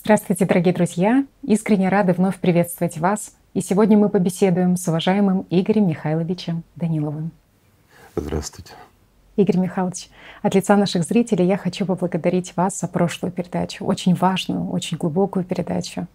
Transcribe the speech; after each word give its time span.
Здравствуйте, 0.00 0.46
дорогие 0.46 0.72
друзья! 0.72 1.26
Искренне 1.42 1.88
рады 1.88 2.12
вновь 2.12 2.36
приветствовать 2.36 2.98
вас. 2.98 3.32
И 3.52 3.60
сегодня 3.60 3.98
мы 3.98 4.08
побеседуем 4.08 4.76
с 4.76 4.86
уважаемым 4.86 5.44
Игорем 5.50 5.88
Михайловичем 5.88 6.62
Даниловым. 6.76 7.32
Здравствуйте. 8.14 8.74
Игорь 9.34 9.58
Михайлович, 9.58 10.08
от 10.40 10.54
лица 10.54 10.76
наших 10.76 11.02
зрителей 11.02 11.46
я 11.46 11.56
хочу 11.56 11.84
поблагодарить 11.84 12.56
вас 12.56 12.78
за 12.78 12.86
прошлую 12.86 13.32
передачу, 13.32 13.84
очень 13.84 14.14
важную, 14.14 14.70
очень 14.70 14.96
глубокую 14.96 15.44
передачу. 15.44 16.06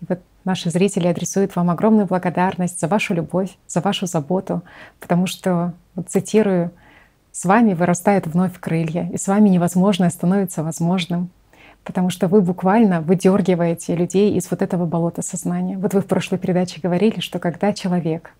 И 0.00 0.04
вот 0.08 0.20
наши 0.44 0.70
зрители 0.70 1.08
адресуют 1.08 1.56
вам 1.56 1.68
огромную 1.68 2.06
благодарность 2.06 2.78
за 2.78 2.86
вашу 2.86 3.12
любовь, 3.12 3.50
за 3.66 3.80
вашу 3.80 4.06
заботу, 4.06 4.62
потому 5.00 5.26
что, 5.26 5.74
вот 5.96 6.08
цитирую, 6.08 6.70
«С 7.32 7.44
вами 7.44 7.74
вырастают 7.74 8.26
вновь 8.26 8.58
крылья, 8.60 9.10
и 9.12 9.16
с 9.16 9.26
вами 9.26 9.48
невозможное 9.48 10.10
становится 10.10 10.62
возможным 10.62 11.30
потому 11.84 12.10
что 12.10 12.28
вы 12.28 12.40
буквально 12.40 13.00
выдергиваете 13.00 13.94
людей 13.94 14.34
из 14.34 14.50
вот 14.50 14.62
этого 14.62 14.86
болота 14.86 15.22
сознания. 15.22 15.78
Вот 15.78 15.94
вы 15.94 16.00
в 16.00 16.06
прошлой 16.06 16.38
передаче 16.38 16.80
говорили, 16.80 17.20
что 17.20 17.38
когда 17.38 17.72
человек 17.72 18.34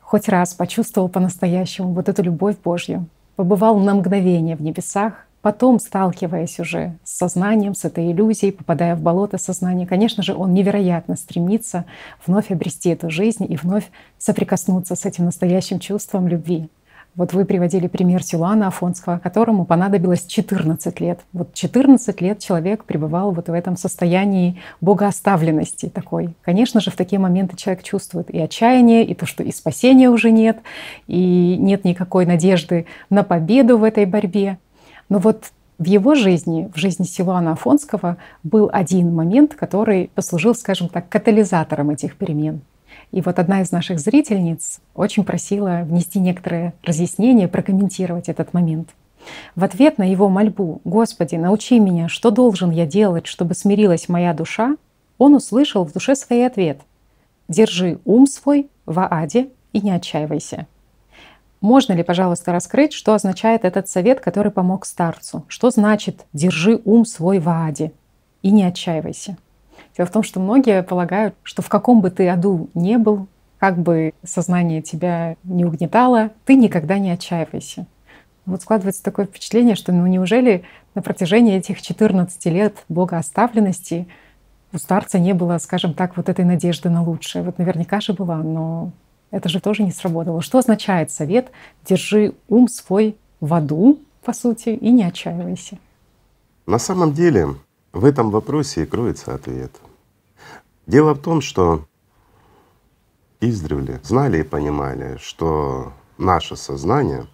хоть 0.00 0.28
раз 0.28 0.54
почувствовал 0.54 1.08
по-настоящему 1.08 1.92
вот 1.92 2.08
эту 2.08 2.22
любовь 2.22 2.56
Божью, 2.62 3.06
побывал 3.34 3.78
на 3.78 3.94
мгновение 3.94 4.56
в 4.56 4.62
небесах, 4.62 5.26
потом, 5.42 5.78
сталкиваясь 5.78 6.58
уже 6.58 6.96
с 7.04 7.18
сознанием, 7.18 7.74
с 7.74 7.84
этой 7.84 8.10
иллюзией, 8.10 8.52
попадая 8.52 8.96
в 8.96 9.00
болото 9.00 9.38
сознания, 9.38 9.86
конечно 9.86 10.22
же, 10.22 10.34
он 10.34 10.54
невероятно 10.54 11.16
стремится 11.16 11.84
вновь 12.26 12.50
обрести 12.50 12.90
эту 12.90 13.10
жизнь 13.10 13.46
и 13.48 13.56
вновь 13.56 13.90
соприкоснуться 14.18 14.96
с 14.96 15.04
этим 15.04 15.24
настоящим 15.24 15.78
чувством 15.78 16.28
любви. 16.28 16.68
Вот 17.16 17.32
вы 17.32 17.46
приводили 17.46 17.86
пример 17.86 18.22
Силуана 18.22 18.68
Афонского, 18.68 19.18
которому 19.18 19.64
понадобилось 19.64 20.26
14 20.26 21.00
лет. 21.00 21.20
Вот 21.32 21.54
14 21.54 22.20
лет 22.20 22.40
человек 22.40 22.84
пребывал 22.84 23.32
вот 23.32 23.48
в 23.48 23.52
этом 23.54 23.78
состоянии 23.78 24.60
богооставленности 24.82 25.88
такой. 25.88 26.34
Конечно 26.42 26.80
же, 26.80 26.90
в 26.90 26.96
такие 26.96 27.18
моменты 27.18 27.56
человек 27.56 27.82
чувствует 27.82 28.28
и 28.28 28.38
отчаяние, 28.38 29.02
и 29.02 29.14
то, 29.14 29.24
что 29.24 29.42
и 29.42 29.50
спасения 29.50 30.10
уже 30.10 30.30
нет, 30.30 30.58
и 31.06 31.56
нет 31.58 31.84
никакой 31.84 32.26
надежды 32.26 32.84
на 33.08 33.22
победу 33.22 33.78
в 33.78 33.84
этой 33.84 34.04
борьбе. 34.04 34.58
Но 35.08 35.18
вот 35.18 35.52
в 35.78 35.84
его 35.84 36.14
жизни, 36.14 36.70
в 36.74 36.78
жизни 36.78 37.04
Силуана 37.04 37.52
Афонского, 37.52 38.18
был 38.42 38.68
один 38.70 39.14
момент, 39.14 39.54
который 39.54 40.10
послужил, 40.14 40.54
скажем 40.54 40.90
так, 40.90 41.08
катализатором 41.08 41.88
этих 41.88 42.16
перемен. 42.16 42.60
И 43.16 43.22
вот 43.22 43.38
одна 43.38 43.62
из 43.62 43.72
наших 43.72 43.98
зрительниц 43.98 44.80
очень 44.94 45.24
просила 45.24 45.84
внести 45.84 46.18
некоторые 46.20 46.74
разъяснения, 46.82 47.48
прокомментировать 47.48 48.28
этот 48.28 48.52
момент. 48.52 48.90
В 49.54 49.64
ответ 49.64 49.96
на 49.96 50.02
его 50.02 50.28
мольбу 50.28 50.82
«Господи, 50.84 51.36
научи 51.36 51.80
меня, 51.80 52.10
что 52.10 52.30
должен 52.30 52.70
я 52.70 52.84
делать, 52.84 53.26
чтобы 53.26 53.54
смирилась 53.54 54.10
моя 54.10 54.34
душа», 54.34 54.76
он 55.16 55.34
услышал 55.34 55.86
в 55.86 55.94
душе 55.94 56.14
свой 56.14 56.46
ответ 56.46 56.82
«Держи 57.48 58.00
ум 58.04 58.26
свой 58.26 58.68
в 58.84 59.00
Ааде 59.00 59.48
и 59.72 59.80
не 59.80 59.92
отчаивайся». 59.92 60.66
Можно 61.62 61.94
ли, 61.94 62.02
пожалуйста, 62.02 62.52
раскрыть, 62.52 62.92
что 62.92 63.14
означает 63.14 63.64
этот 63.64 63.88
совет, 63.88 64.20
который 64.20 64.52
помог 64.52 64.84
старцу? 64.84 65.46
Что 65.48 65.70
значит 65.70 66.26
«держи 66.34 66.82
ум 66.84 67.06
свой 67.06 67.38
в 67.38 67.48
Ааде 67.48 67.92
и 68.42 68.50
не 68.50 68.64
отчаивайся»? 68.64 69.38
Дело 69.96 70.06
в 70.06 70.12
том, 70.12 70.22
что 70.22 70.40
многие 70.40 70.82
полагают, 70.82 71.34
что 71.42 71.62
в 71.62 71.68
каком 71.68 72.00
бы 72.00 72.10
ты 72.10 72.28
аду 72.28 72.68
не 72.74 72.98
был, 72.98 73.28
как 73.58 73.78
бы 73.78 74.12
сознание 74.22 74.82
тебя 74.82 75.36
не 75.44 75.64
угнетало, 75.64 76.30
ты 76.44 76.54
никогда 76.54 76.98
не 76.98 77.10
отчаивайся. 77.10 77.86
Вот 78.44 78.62
складывается 78.62 79.02
такое 79.02 79.26
впечатление, 79.26 79.74
что 79.74 79.92
ну 79.92 80.06
неужели 80.06 80.64
на 80.94 81.02
протяжении 81.02 81.56
этих 81.56 81.80
14 81.80 82.44
лет 82.46 82.84
богооставленности 82.88 84.06
у 84.72 84.78
старца 84.78 85.18
не 85.18 85.32
было, 85.32 85.58
скажем 85.58 85.94
так, 85.94 86.16
вот 86.16 86.28
этой 86.28 86.44
надежды 86.44 86.90
на 86.90 87.02
лучшее. 87.02 87.42
Вот 87.42 87.58
наверняка 87.58 88.00
же 88.00 88.12
была, 88.12 88.36
но 88.36 88.92
это 89.30 89.48
же 89.48 89.60
тоже 89.60 89.82
не 89.82 89.92
сработало. 89.92 90.42
Что 90.42 90.58
означает 90.58 91.10
совет 91.10 91.50
«держи 91.84 92.34
ум 92.48 92.68
свой 92.68 93.16
в 93.40 93.54
аду», 93.54 94.00
по 94.22 94.32
сути, 94.32 94.70
и 94.70 94.90
не 94.90 95.04
отчаивайся? 95.04 95.78
На 96.66 96.78
самом 96.78 97.12
деле 97.14 97.54
в 97.92 98.04
этом 98.04 98.30
вопросе 98.30 98.82
и 98.82 98.86
кроется 98.86 99.34
ответ. 99.34 99.72
Дело 100.86 101.14
в 101.14 101.20
том, 101.20 101.40
что 101.40 101.84
издревле 103.40 104.00
знали 104.04 104.40
и 104.40 104.44
понимали, 104.44 105.18
что 105.20 105.92
наше 106.16 106.56
сознание, 106.56 107.26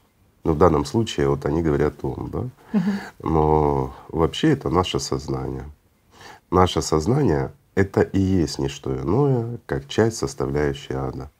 ну 0.42 0.52
в 0.52 0.58
данном 0.58 0.84
случае 0.84 1.28
вот 1.28 1.44
они 1.44 1.62
говорят 1.62 2.02
ум, 2.02 2.30
да, 2.32 2.80
но 3.22 3.94
вообще 4.08 4.52
это 4.52 4.70
наше 4.70 4.98
сознание. 4.98 5.70
Наше 6.50 6.82
сознание— 6.82 7.52
это 7.74 8.00
и 8.00 8.20
есть 8.20 8.58
не 8.58 8.68
что 8.68 8.94
иное, 8.94 9.58
как 9.66 9.88
часть 9.88 10.16
составляющей 10.16 10.94
ада. 10.94 11.30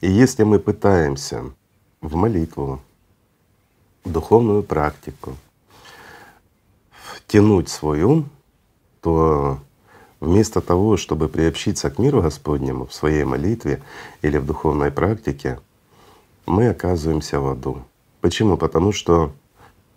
И 0.00 0.10
если 0.10 0.44
мы 0.44 0.58
пытаемся 0.58 1.44
в 2.00 2.14
молитву, 2.14 2.80
в 4.04 4.10
духовную 4.10 4.62
практику 4.62 5.36
втянуть 6.90 7.68
свой 7.68 8.02
ум, 8.02 8.30
то 9.02 9.58
Вместо 10.20 10.60
того, 10.60 10.98
чтобы 10.98 11.28
приобщиться 11.28 11.90
к 11.90 11.98
миру 11.98 12.20
Господнему 12.20 12.86
в 12.86 12.92
своей 12.92 13.24
молитве 13.24 13.82
или 14.20 14.36
в 14.36 14.44
духовной 14.44 14.90
практике, 14.90 15.58
мы 16.44 16.68
оказываемся 16.68 17.40
в 17.40 17.48
аду. 17.48 17.82
Почему? 18.20 18.58
Потому 18.58 18.92
что 18.92 19.32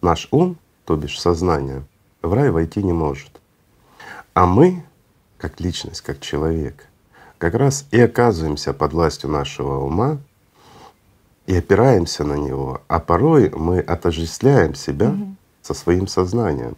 наш 0.01 0.29
ум, 0.31 0.57
то 0.85 0.95
бишь 0.95 1.19
сознание, 1.19 1.84
в 2.22 2.34
рай 2.34 2.51
войти 2.51 2.81
не 2.81 2.94
может. 2.94 3.41
А 4.34 4.45
мы, 4.45 4.84
как 5.38 5.59
личность, 5.59 6.01
как 6.01 6.22
человек, 6.22 6.88
как 7.38 7.55
раз 7.55 7.85
и 7.91 8.00
оказываемся 8.00 8.73
под 8.73 8.94
властью 8.94 9.29
нашего 9.29 9.84
ума 9.84 10.19
и 11.47 11.55
опираемся 11.57 12.23
на 12.23 12.35
него, 12.35 12.81
а 12.88 13.01
порой 13.01 13.50
мы 13.50 13.79
отождествляем 13.79 14.75
себя 14.75 15.07
mm 15.07 15.35
со 15.63 15.73
своим 15.73 16.07
сознанием. 16.07 16.75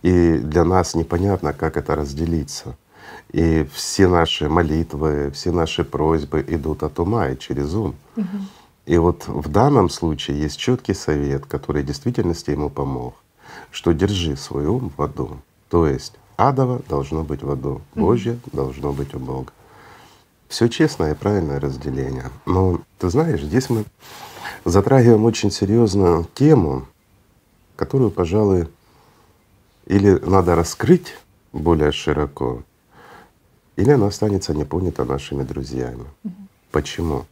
И 0.00 0.38
для 0.38 0.64
нас 0.64 0.94
непонятно, 0.94 1.52
как 1.52 1.76
это 1.76 1.94
разделиться. 1.94 2.76
И 3.32 3.66
все 3.72 4.08
наши 4.08 4.48
молитвы, 4.48 5.30
все 5.34 5.52
наши 5.52 5.84
просьбы 5.84 6.44
идут 6.46 6.82
от 6.82 6.98
ума 7.00 7.30
и 7.30 7.38
через 7.38 7.74
ум. 7.74 7.94
Угу. 8.16 8.26
И 8.86 8.98
вот 8.98 9.26
в 9.26 9.48
данном 9.48 9.88
случае 9.88 10.40
есть 10.40 10.58
четкий 10.58 10.94
совет, 10.94 11.46
который 11.46 11.82
в 11.82 11.86
действительности 11.86 12.50
ему 12.50 12.68
помог, 12.68 13.14
что 13.70 13.92
держи 13.92 14.36
свой 14.36 14.66
ум 14.66 14.92
в 14.94 15.02
аду. 15.02 15.38
То 15.70 15.86
есть 15.86 16.14
адово 16.36 16.82
должно 16.88 17.22
быть 17.22 17.42
в 17.42 17.50
аду, 17.50 17.80
Божье 17.94 18.32
угу. 18.32 18.56
должно 18.56 18.92
быть 18.92 19.14
у 19.14 19.18
Бога. 19.18 19.52
Все 20.48 20.68
честное 20.68 21.12
и 21.12 21.16
правильное 21.16 21.58
разделение. 21.58 22.30
Но 22.44 22.82
ты 22.98 23.08
знаешь, 23.08 23.40
здесь 23.40 23.70
мы 23.70 23.86
затрагиваем 24.66 25.24
очень 25.24 25.50
серьезную 25.50 26.26
тему, 26.34 26.86
которую, 27.76 28.10
пожалуй, 28.10 28.68
или 29.86 30.18
надо 30.18 30.54
раскрыть 30.54 31.16
более 31.52 31.92
широко, 31.92 32.62
или 33.76 33.90
она 33.90 34.06
останется 34.06 34.54
не 34.54 34.64
понята 34.64 35.04
нашими 35.04 35.42
друзьями. 35.42 36.04
Угу. 36.24 36.34
Почему? 36.70 37.26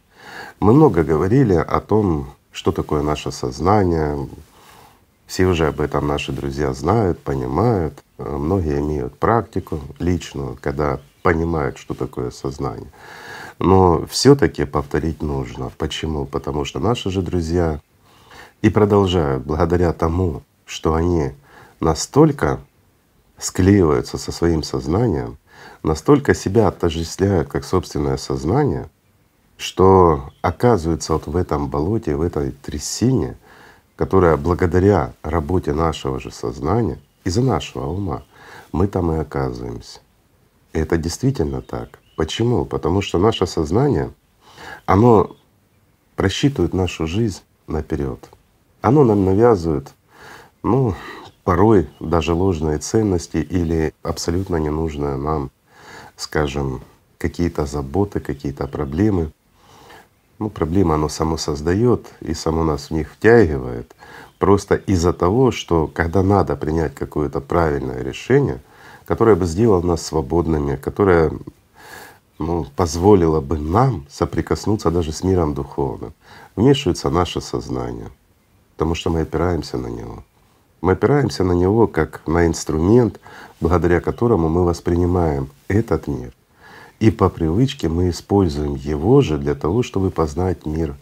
Мы 0.59 0.73
много 0.73 1.03
говорили 1.03 1.53
о 1.53 1.79
том, 1.79 2.31
что 2.51 2.71
такое 2.71 3.01
наше 3.01 3.31
сознание. 3.31 4.27
Все 5.25 5.45
уже 5.45 5.67
об 5.67 5.81
этом 5.81 6.07
наши 6.07 6.31
друзья 6.31 6.73
знают, 6.73 7.19
понимают. 7.19 8.03
Многие 8.17 8.79
имеют 8.79 9.17
практику 9.17 9.79
личную, 9.99 10.57
когда 10.61 10.99
понимают, 11.23 11.77
что 11.77 11.93
такое 11.93 12.31
сознание. 12.31 12.91
Но 13.59 14.05
все-таки 14.07 14.65
повторить 14.65 15.21
нужно. 15.21 15.71
Почему? 15.77 16.25
Потому 16.25 16.65
что 16.65 16.79
наши 16.79 17.09
же 17.09 17.21
друзья 17.21 17.79
и 18.61 18.69
продолжают 18.69 19.43
благодаря 19.43 19.93
тому, 19.93 20.43
что 20.65 20.93
они 20.93 21.31
настолько 21.79 22.59
склеиваются 23.37 24.17
со 24.17 24.31
своим 24.31 24.63
сознанием, 24.63 25.37
настолько 25.83 26.33
себя 26.33 26.67
отождествляют 26.67 27.49
как 27.49 27.65
собственное 27.65 28.17
сознание, 28.17 28.89
что 29.57 30.31
оказывается 30.41 31.13
вот 31.13 31.27
в 31.27 31.35
этом 31.35 31.69
болоте, 31.69 32.15
в 32.15 32.21
этой 32.21 32.51
трясине, 32.51 33.37
которая 33.95 34.37
благодаря 34.37 35.13
работе 35.21 35.73
нашего 35.73 36.19
же 36.19 36.31
сознания, 36.31 36.99
из-за 37.23 37.41
нашего 37.41 37.85
ума, 37.85 38.23
мы 38.71 38.87
там 38.87 39.11
и 39.11 39.17
оказываемся. 39.17 39.99
И 40.73 40.79
это 40.79 40.97
действительно 40.97 41.61
так. 41.61 41.99
Почему? 42.15 42.65
Потому 42.65 43.01
что 43.01 43.19
наше 43.19 43.45
сознание, 43.45 44.11
оно 44.85 45.35
просчитывает 46.15 46.73
нашу 46.73 47.07
жизнь 47.07 47.41
наперед. 47.67 48.29
Оно 48.81 49.03
нам 49.03 49.25
навязывает, 49.25 49.93
ну, 50.63 50.95
порой 51.43 51.89
даже 51.99 52.33
ложные 52.33 52.79
ценности 52.79 53.37
или 53.37 53.93
абсолютно 54.03 54.55
ненужное 54.57 55.17
нам 55.17 55.51
скажем, 56.21 56.81
какие-то 57.17 57.65
заботы, 57.65 58.19
какие-то 58.19 58.67
проблемы. 58.67 59.31
Ну, 60.39 60.49
проблема 60.49 60.95
оно 60.95 61.09
само 61.09 61.37
создает 61.37 62.07
и 62.21 62.33
само 62.33 62.63
нас 62.63 62.89
в 62.89 62.91
них 62.91 63.11
втягивает. 63.11 63.95
Просто 64.39 64.75
из-за 64.75 65.13
того, 65.13 65.51
что 65.51 65.87
когда 65.87 66.23
надо 66.23 66.55
принять 66.55 66.95
какое-то 66.95 67.41
правильное 67.41 68.01
решение, 68.03 68.59
которая 69.05 69.35
бы 69.35 69.45
сделала 69.45 69.81
нас 69.81 70.01
свободными, 70.01 70.75
которая 70.77 71.31
ну, 72.39 72.65
позволила 72.75 73.39
бы 73.39 73.57
нам 73.57 74.05
соприкоснуться 74.09 74.89
даже 74.89 75.11
с 75.11 75.23
миром 75.23 75.53
духовным, 75.53 76.13
вмешивается 76.55 77.09
наше 77.09 77.39
сознание, 77.41 78.09
потому 78.75 78.95
что 78.95 79.09
мы 79.11 79.21
опираемся 79.21 79.77
на 79.77 79.87
него. 79.87 80.23
Мы 80.81 80.93
опираемся 80.93 81.43
на 81.43 81.51
него 81.51 81.87
как 81.87 82.21
на 82.25 82.47
инструмент, 82.47 83.19
благодаря 83.61 84.01
которому 84.01 84.49
мы 84.49 84.65
воспринимаем 84.65 85.49
этот 85.67 86.07
мир. 86.07 86.33
И 86.99 87.09
по 87.09 87.29
привычке 87.29 87.87
мы 87.87 88.09
используем 88.09 88.75
его 88.75 89.21
же 89.21 89.37
для 89.37 89.55
того, 89.55 89.81
чтобы 89.83 90.11
познать 90.11 90.65
мир 90.65 90.95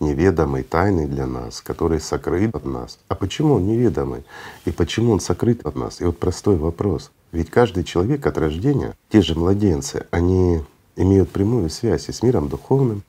неведомый, 0.00 0.62
тайный 0.62 1.06
для 1.06 1.26
нас, 1.26 1.60
который 1.60 2.00
сокрыт 2.00 2.54
от 2.54 2.64
нас. 2.64 2.98
А 3.08 3.14
почему 3.14 3.54
он 3.54 3.66
неведомый? 3.66 4.24
И 4.64 4.70
почему 4.70 5.12
он 5.12 5.20
сокрыт 5.20 5.64
от 5.66 5.76
нас? 5.76 6.00
И 6.00 6.04
вот 6.04 6.18
простой 6.18 6.56
вопрос. 6.56 7.10
Ведь 7.32 7.50
каждый 7.50 7.84
человек 7.84 8.26
от 8.26 8.38
рождения, 8.38 8.94
те 9.10 9.22
же 9.22 9.38
младенцы, 9.38 10.06
они 10.10 10.60
имеют 10.96 11.30
прямую 11.30 11.70
связь 11.70 12.08
и 12.08 12.12
с 12.12 12.22
миром 12.22 12.48
духовным, 12.48 13.02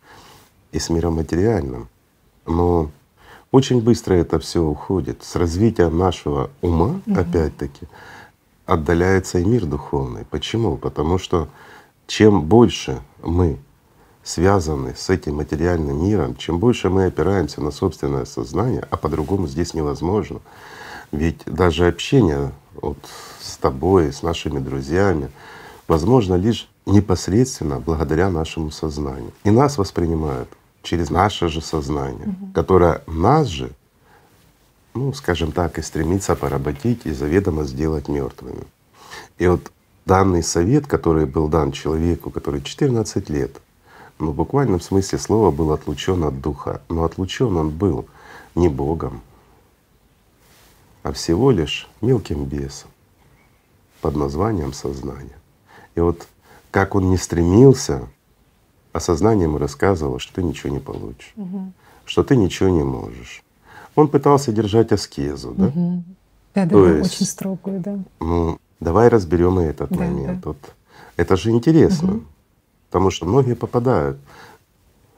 и 0.72 0.80
с 0.80 0.90
миром 0.90 1.16
материальным. 1.16 1.88
Но 2.46 2.92
очень 3.52 3.82
быстро 3.82 4.16
это 4.16 4.40
все 4.40 4.62
уходит. 4.62 5.24
С 5.24 5.36
развитием 5.36 5.98
нашего 5.98 6.50
ума, 6.62 7.02
угу. 7.06 7.20
опять-таки, 7.20 7.88
отдаляется 8.66 9.40
и 9.40 9.46
мир 9.46 9.66
духовный. 9.66 10.26
Почему? 10.30 10.78
Потому 10.78 11.18
что 11.18 11.48
чем 12.08 12.44
больше 12.44 13.02
мы 13.24 13.58
связаны 14.24 14.96
с 14.96 15.10
этим 15.10 15.36
материальным 15.36 16.04
миром, 16.04 16.36
чем 16.36 16.60
больше 16.60 16.90
мы 16.90 17.06
опираемся 17.06 17.62
на 17.62 17.72
собственное 17.72 18.26
сознание, 18.26 18.86
а 18.90 18.98
по-другому 18.98 19.48
здесь 19.48 19.74
невозможно. 19.74 20.40
Ведь 21.12 21.42
даже 21.46 21.88
общение 21.88 22.52
вот 22.74 22.98
с 23.40 23.58
тобой, 23.58 24.12
с 24.12 24.24
нашими 24.24 24.60
друзьями, 24.60 25.30
возможно 25.88 26.36
лишь 26.36 26.68
непосредственно 26.86 27.80
благодаря 27.80 28.30
нашему 28.30 28.72
сознанию. 28.72 29.32
И 29.44 29.52
нас 29.52 29.78
воспринимают 29.78 30.50
через 30.82 31.10
наше 31.10 31.48
же 31.48 31.62
сознание, 31.62 32.28
угу. 32.28 32.52
которое 32.54 33.04
нас 33.08 33.48
же, 33.48 33.72
ну, 34.96 35.14
скажем 35.14 35.52
так, 35.52 35.78
и 35.78 35.82
стремится 35.82 36.36
поработить 36.36 37.06
и 37.06 37.12
заведомо 37.12 37.64
сделать 37.66 38.08
мертвыми. 38.08 38.64
И 39.38 39.48
вот 39.48 39.72
данный 40.06 40.42
совет, 40.42 40.88
который 40.88 41.26
был 41.26 41.48
дан 41.48 41.72
человеку, 41.72 42.32
который 42.32 42.62
14 42.62 43.30
лет, 43.30 43.62
ну, 44.18 44.32
в 44.32 44.36
буквальном 44.36 44.80
смысле 44.80 45.20
слова 45.20 45.52
был 45.52 45.72
отлучен 45.72 46.24
от 46.24 46.42
духа, 46.42 46.82
но 46.90 47.04
отлучен 47.04 47.56
он 47.58 47.70
был 47.70 48.08
не 48.56 48.70
Богом, 48.70 49.22
а 51.04 51.12
всего 51.12 51.52
лишь 51.52 51.88
мелким 52.02 52.46
бесом 52.46 52.90
под 54.02 54.16
названием 54.16 54.74
сознание. 54.74 55.38
И 55.96 56.00
вот 56.00 56.28
как 56.72 56.96
он 56.96 57.10
не 57.10 57.18
стремился 57.18 58.08
а 58.96 59.02
сознание 59.02 59.44
ему 59.44 59.58
рассказывало, 59.58 60.20
что 60.20 60.36
ты 60.36 60.42
ничего 60.42 60.72
не 60.72 60.80
получишь, 60.80 61.34
угу. 61.36 61.74
что 62.06 62.24
ты 62.24 62.38
ничего 62.38 62.70
не 62.70 62.84
можешь. 62.84 63.44
Он 63.96 64.08
пытался 64.08 64.52
держать 64.52 64.92
аскезу, 64.92 65.54
да? 65.58 65.66
Угу. 65.68 66.04
Да, 66.56 66.66
да, 66.66 66.90
есть, 66.98 67.14
очень 67.14 67.26
строгую, 67.26 67.80
да. 67.82 68.00
Ну, 68.20 68.60
давай 68.80 69.10
разберем 69.10 69.60
и 69.60 69.64
этот 69.64 69.90
да, 69.90 69.98
момент. 69.98 70.42
Да. 70.42 70.50
Вот 70.50 70.58
это 71.18 71.36
же 71.38 71.52
интересно, 71.52 72.16
угу. 72.16 72.24
потому 72.90 73.10
что 73.12 73.26
многие 73.26 73.56
попадают, 73.56 74.18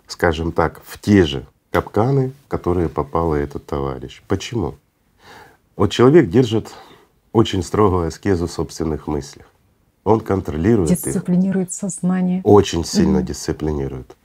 скажем 0.08 0.52
так, 0.52 0.82
в 0.86 1.00
те 1.00 1.26
же 1.26 1.46
капканы, 1.72 2.32
в 2.46 2.48
которые 2.48 2.90
попал 2.90 3.34
этот 3.34 3.66
товарищ. 3.66 4.22
Почему? 4.28 4.76
Вот 5.76 5.92
человек 5.92 6.30
держит 6.30 6.74
очень 7.34 7.62
строгую 7.62 8.08
аскезу 8.08 8.48
в 8.48 8.52
собственных 8.52 9.08
мыслях. 9.08 9.46
Он 10.04 10.22
контролирует 10.22 10.90
Дисциплинирует 10.90 11.70
их. 11.70 11.74
сознание. 11.74 12.42
Очень 12.44 12.86
сильно 12.86 13.20
угу. 13.20 13.28
дисциплинирует. 13.28 14.16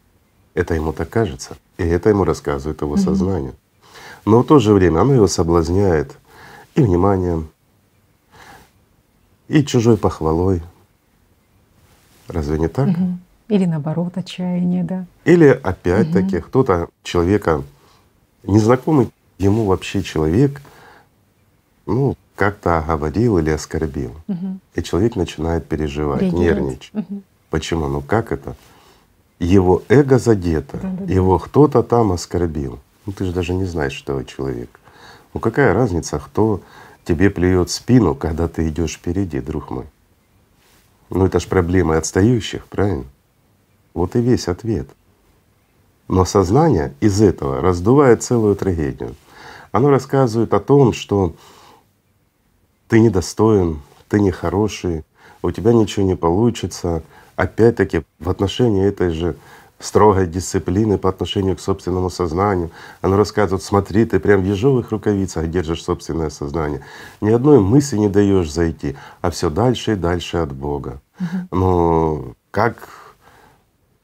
Это 0.54 0.74
ему 0.74 0.92
так 0.92 1.10
кажется. 1.10 1.56
И 1.76 1.82
это 1.82 2.08
ему 2.08 2.24
рассказывает 2.24 2.80
его 2.80 2.92
угу. 2.92 3.00
сознание. 3.00 3.54
Но 4.24 4.42
в 4.42 4.46
то 4.46 4.58
же 4.58 4.72
время 4.72 5.00
оно 5.00 5.14
его 5.14 5.26
соблазняет 5.26 6.16
и 6.74 6.82
вниманием, 6.82 7.48
и 9.48 9.64
чужой 9.64 9.96
похвалой. 9.96 10.62
Разве 12.28 12.58
не 12.58 12.68
так? 12.68 12.88
Угу. 12.88 13.18
Или 13.48 13.66
наоборот, 13.66 14.16
отчаяние, 14.16 14.84
да. 14.84 15.04
Или 15.24 15.48
опять-таки 15.48 16.38
угу. 16.38 16.46
кто-то 16.46 16.88
человека, 17.02 17.62
незнакомый 18.44 19.10
ему 19.38 19.66
вообще 19.66 20.02
человек, 20.02 20.62
ну, 21.84 22.16
как-то 22.36 22.78
оговорил 22.78 23.38
или 23.38 23.50
оскорбил. 23.50 24.12
Угу. 24.28 24.58
И 24.76 24.82
человек 24.82 25.16
начинает 25.16 25.66
переживать, 25.66 26.22
Реагировать. 26.22 26.46
нервничать. 26.46 26.94
Угу. 26.94 27.22
Почему? 27.50 27.88
Ну 27.88 28.00
как 28.00 28.32
это? 28.32 28.56
Его 29.38 29.82
эго 29.88 30.18
задето, 30.18 30.78
да, 30.78 30.90
да, 30.90 31.12
его 31.12 31.38
да. 31.38 31.44
кто-то 31.44 31.82
там 31.82 32.12
оскорбил. 32.12 32.78
Ну 33.06 33.12
ты 33.12 33.24
же 33.24 33.32
даже 33.32 33.54
не 33.54 33.64
знаешь, 33.64 33.92
что 33.92 34.20
это 34.20 34.30
человек. 34.30 34.80
Ну 35.34 35.40
какая 35.40 35.74
разница, 35.74 36.18
кто 36.18 36.60
тебе 37.04 37.30
плюет 37.30 37.70
спину, 37.70 38.14
когда 38.14 38.48
ты 38.48 38.68
идешь 38.68 38.94
впереди, 38.94 39.40
друг 39.40 39.70
мой? 39.70 39.86
Ну 41.10 41.26
это 41.26 41.40
ж 41.40 41.46
проблема 41.46 41.96
отстающих, 41.98 42.66
правильно? 42.66 43.04
Вот 43.94 44.16
и 44.16 44.20
весь 44.20 44.48
ответ. 44.48 44.88
Но 46.08 46.24
сознание 46.24 46.94
из 47.00 47.20
этого 47.20 47.60
раздувает 47.60 48.22
целую 48.22 48.56
трагедию. 48.56 49.14
Оно 49.72 49.90
рассказывает 49.90 50.52
о 50.54 50.60
том, 50.60 50.92
что 50.92 51.34
ты 52.88 53.00
недостоин, 53.00 53.80
ты 54.08 54.20
нехороший, 54.20 55.04
у 55.42 55.50
тебя 55.50 55.72
ничего 55.72 56.04
не 56.04 56.16
получится. 56.16 57.02
Опять-таки 57.36 58.02
в 58.18 58.28
отношении 58.28 58.84
этой 58.84 59.10
же 59.10 59.36
строгой 59.84 60.26
дисциплины 60.26 60.98
по 60.98 61.08
отношению 61.08 61.56
к 61.56 61.60
собственному 61.60 62.10
сознанию. 62.10 62.70
Оно 63.00 63.16
рассказывает, 63.16 63.62
смотри, 63.62 64.04
ты 64.04 64.20
прям 64.20 64.42
в 64.42 64.44
ежовых 64.44 64.90
рукавицах 64.90 65.50
держишь 65.50 65.82
собственное 65.82 66.30
сознание. 66.30 66.82
Ни 67.20 67.30
одной 67.30 67.60
мысли 67.60 67.98
не 67.98 68.08
даешь 68.08 68.52
зайти, 68.52 68.96
а 69.20 69.30
все 69.30 69.50
дальше 69.50 69.92
и 69.92 69.96
дальше 69.96 70.38
от 70.38 70.52
Бога. 70.52 71.00
Угу. 71.20 71.56
Но 71.58 72.34
как 72.50 72.88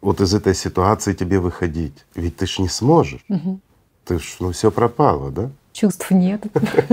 вот 0.01 0.21
из 0.21 0.35
этой 0.35 0.55
ситуации 0.55 1.13
тебе 1.13 1.39
выходить? 1.39 2.05
Ведь 2.15 2.37
ты 2.37 2.47
ж 2.47 2.59
не 2.59 2.69
сможешь. 2.69 3.25
Угу. 3.29 3.61
Ты 4.05 4.19
ж, 4.19 4.37
ну 4.41 4.53
все 4.53 4.71
пропало, 4.71 5.31
да? 5.31 5.51
чувств 5.79 6.11
нет, 6.11 6.43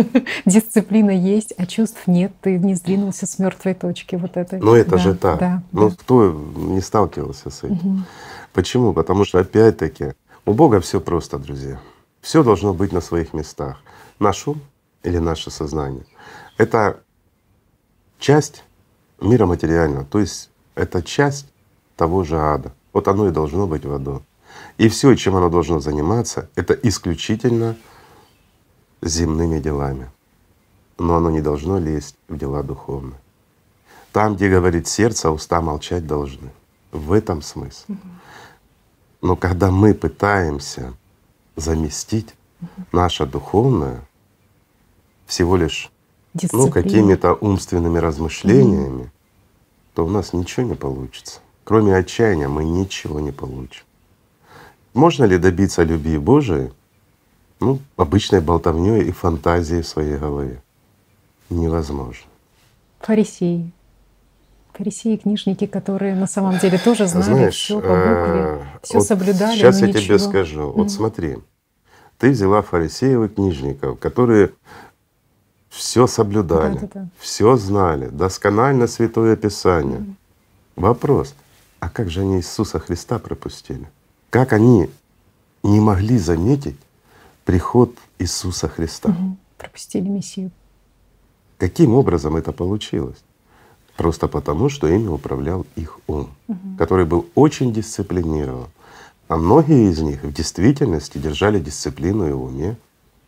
дисциплина 0.45 1.09
есть, 1.09 1.53
а 1.57 1.65
чувств 1.65 2.03
нет, 2.05 2.31
ты 2.41 2.59
не 2.59 2.75
сдвинулся 2.75 3.25
с 3.25 3.39
мертвой 3.39 3.73
точки 3.73 4.15
вот 4.15 4.37
этой. 4.37 4.59
Ну 4.59 4.75
это 4.75 4.91
да, 4.91 4.97
же 4.99 5.15
так. 5.15 5.39
Да, 5.39 5.63
ну 5.71 5.89
да. 5.89 5.95
кто 5.95 6.31
не 6.55 6.81
сталкивался 6.81 7.49
с 7.49 7.63
этим? 7.63 7.75
Угу. 7.77 7.99
Почему? 8.55 8.93
Потому 8.93 9.25
что 9.25 9.39
опять-таки 9.39 10.13
у 10.45 10.53
Бога 10.53 10.79
все 10.79 11.01
просто, 11.01 11.37
друзья. 11.37 11.77
Все 12.21 12.41
должно 12.41 12.73
быть 12.73 12.93
на 12.93 13.01
своих 13.01 13.33
местах. 13.33 13.81
Наш 14.17 14.47
ум 14.47 14.61
или 15.03 15.17
наше 15.17 15.51
сознание— 15.51 16.05
это 16.57 17.01
часть 18.17 18.63
мира 19.19 19.45
материального, 19.45 20.05
то 20.05 20.19
есть 20.19 20.49
это 20.73 21.03
часть 21.03 21.47
того 21.97 22.23
же 22.23 22.37
ада. 22.37 22.71
Вот 22.93 23.09
оно 23.09 23.27
и 23.27 23.31
должно 23.31 23.67
быть 23.67 23.83
в 23.83 23.93
аду. 23.93 24.23
И 24.77 24.87
все, 24.87 25.13
чем 25.15 25.35
оно 25.35 25.49
должно 25.49 25.81
заниматься, 25.81 26.49
это 26.55 26.73
исключительно 26.75 27.75
земными 29.01 29.59
делами. 29.59 30.09
Но 30.97 31.17
оно 31.17 31.29
не 31.29 31.41
должно 31.41 31.77
лезть 31.77 32.15
в 32.29 32.37
дела 32.37 32.63
духовные. 32.63 33.19
Там, 34.13 34.37
где 34.37 34.49
говорит 34.49 34.87
сердце, 34.87 35.29
уста 35.29 35.59
молчать 35.59 36.07
должны. 36.07 36.51
В 36.93 37.11
этом 37.11 37.41
смысл. 37.41 37.83
Но 39.25 39.35
когда 39.35 39.71
мы 39.71 39.95
пытаемся 39.95 40.93
заместить 41.55 42.35
наше 42.91 43.25
духовное 43.25 44.07
всего 45.25 45.55
лишь 45.55 45.89
ну, 46.53 46.69
какими-то 46.69 47.33
умственными 47.33 47.97
размышлениями, 47.97 49.01
угу. 49.01 49.09
то 49.95 50.05
у 50.05 50.09
нас 50.09 50.31
ничего 50.33 50.67
не 50.67 50.75
получится. 50.75 51.39
Кроме 51.63 51.95
отчаяния 51.95 52.47
мы 52.47 52.65
ничего 52.65 53.19
не 53.19 53.31
получим. 53.31 53.83
Можно 54.93 55.23
ли 55.23 55.39
добиться 55.39 55.81
любви 55.81 56.19
Божией 56.19 56.71
ну, 57.59 57.79
обычной 57.97 58.41
болтовней 58.41 59.05
и 59.05 59.11
фантазией 59.11 59.81
в 59.81 59.87
своей 59.87 60.17
голове. 60.17 60.61
Невозможно. 61.49 62.29
Фарисеи. 62.99 63.71
Фарисеи, 64.77 65.17
книжники, 65.17 65.65
которые 65.65 66.15
на 66.15 66.27
самом 66.27 66.59
деле 66.59 66.77
тоже 66.77 67.07
знали 67.07 67.23
Знаешь, 67.23 67.55
все 67.55 67.79
по 67.79 67.87
букве, 67.87 68.01
э, 68.01 68.61
все 68.81 68.97
вот 68.97 69.07
соблюдали. 69.07 69.57
Сейчас 69.57 69.81
я 69.81 69.87
ничего. 69.87 70.01
тебе 70.01 70.19
скажу. 70.19 70.61
Mm. 70.61 70.73
Вот 70.73 70.91
смотри, 70.91 71.37
ты 72.17 72.31
взяла 72.31 72.61
фарисеев 72.61 73.23
и 73.23 73.33
книжников, 73.33 73.99
которые 73.99 74.51
все 75.69 76.07
соблюдали, 76.07 76.75
да, 76.75 76.79
да, 76.81 76.89
да. 76.93 77.07
все 77.19 77.55
знали, 77.57 78.07
досконально 78.07 78.87
Святое 78.87 79.35
Писание. 79.35 79.99
Mm. 79.99 80.13
Вопрос: 80.75 81.35
а 81.79 81.89
как 81.89 82.09
же 82.09 82.21
они 82.21 82.37
Иисуса 82.37 82.79
Христа 82.79 83.19
пропустили? 83.19 83.87
Как 84.29 84.53
они 84.53 84.89
не 85.63 85.79
могли 85.79 86.17
заметить 86.17 86.77
приход 87.45 87.95
Иисуса 88.19 88.67
Христа. 88.67 89.09
Угу. 89.09 89.37
Пропустили 89.57 90.07
Мессию. 90.07 90.51
Каким 91.57 91.93
образом 91.95 92.35
это 92.35 92.51
получилось? 92.51 93.23
Просто 93.97 94.27
потому, 94.27 94.69
что 94.69 94.87
ими 94.87 95.07
управлял 95.07 95.65
их 95.75 95.99
ум, 96.07 96.29
который 96.77 97.05
был 97.05 97.27
очень 97.35 97.73
дисциплинирован. 97.73 98.67
А 99.27 99.37
многие 99.37 99.89
из 99.89 99.99
них 100.01 100.23
в 100.23 100.33
действительности 100.33 101.17
держали 101.17 101.59
дисциплину 101.59 102.27
и 102.27 102.31
в 102.31 102.43
уме. 102.43 102.77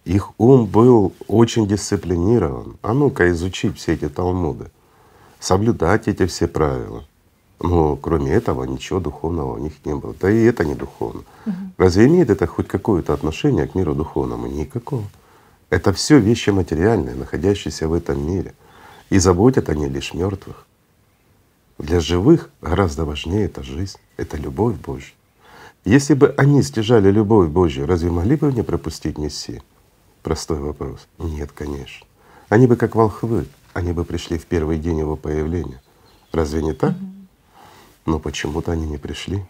Их 0.05 0.31
ум 0.37 0.65
был 0.65 1.13
очень 1.27 1.67
дисциплинирован. 1.67 2.75
А 2.81 2.93
ну-ка 2.93 3.29
изучить 3.31 3.77
все 3.77 3.93
эти 3.93 4.09
талмуды, 4.09 4.69
соблюдать 5.39 6.07
эти 6.07 6.25
все 6.27 6.47
правила. 6.47 7.03
Но 7.59 7.95
кроме 7.95 8.31
этого 8.33 8.63
ничего 8.65 8.99
духовного 8.99 9.55
у 9.55 9.57
них 9.57 9.73
не 9.85 9.95
было. 9.95 10.13
Да 10.19 10.29
и 10.29 10.43
это 10.43 10.63
не 10.63 10.75
духовно. 10.75 11.23
Угу. 11.45 11.55
Разве 11.77 12.05
имеет 12.05 12.29
это 12.29 12.45
хоть 12.45 12.67
какое-то 12.67 13.13
отношение 13.13 13.67
к 13.67 13.73
миру 13.73 13.95
духовному? 13.95 14.47
Никакого. 14.47 15.03
Это 15.69 15.91
все 15.91 16.19
вещи 16.19 16.51
материальные, 16.51 17.15
находящиеся 17.15 17.87
в 17.87 17.93
этом 17.93 18.25
мире. 18.25 18.53
И 19.09 19.19
заботят 19.19 19.69
они 19.69 19.87
лишь 19.87 20.13
мертвых. 20.13 20.65
Для 21.77 21.99
живых 21.99 22.49
гораздо 22.61 23.05
важнее 23.05 23.45
эта 23.45 23.63
жизнь, 23.63 23.97
это 24.17 24.37
любовь 24.37 24.75
Божья. 24.77 25.13
Если 25.85 26.15
бы 26.15 26.33
они 26.37 26.63
стяжали 26.63 27.11
любовь 27.11 27.49
Божью, 27.49 27.85
разве 27.85 28.11
могли 28.11 28.35
бы 28.35 28.51
не 28.51 28.63
пропустить 28.63 29.17
Мессию? 29.17 29.61
Простой 30.21 30.59
вопрос. 30.59 31.07
Нет, 31.17 31.51
конечно. 31.53 32.05
Они 32.49 32.67
бы 32.67 32.75
как 32.75 32.95
волхвы, 32.95 33.45
они 33.73 33.93
бы 33.93 34.03
пришли 34.03 34.37
в 34.37 34.45
первый 34.45 34.79
день 34.79 34.99
его 34.99 35.15
появления. 35.15 35.81
Разве 36.33 36.61
не 36.61 36.73
так? 36.73 36.93
Но 38.05 38.19
почему-то 38.19 38.71
они 38.71 38.85
не 38.85 38.97
пришли. 38.97 39.45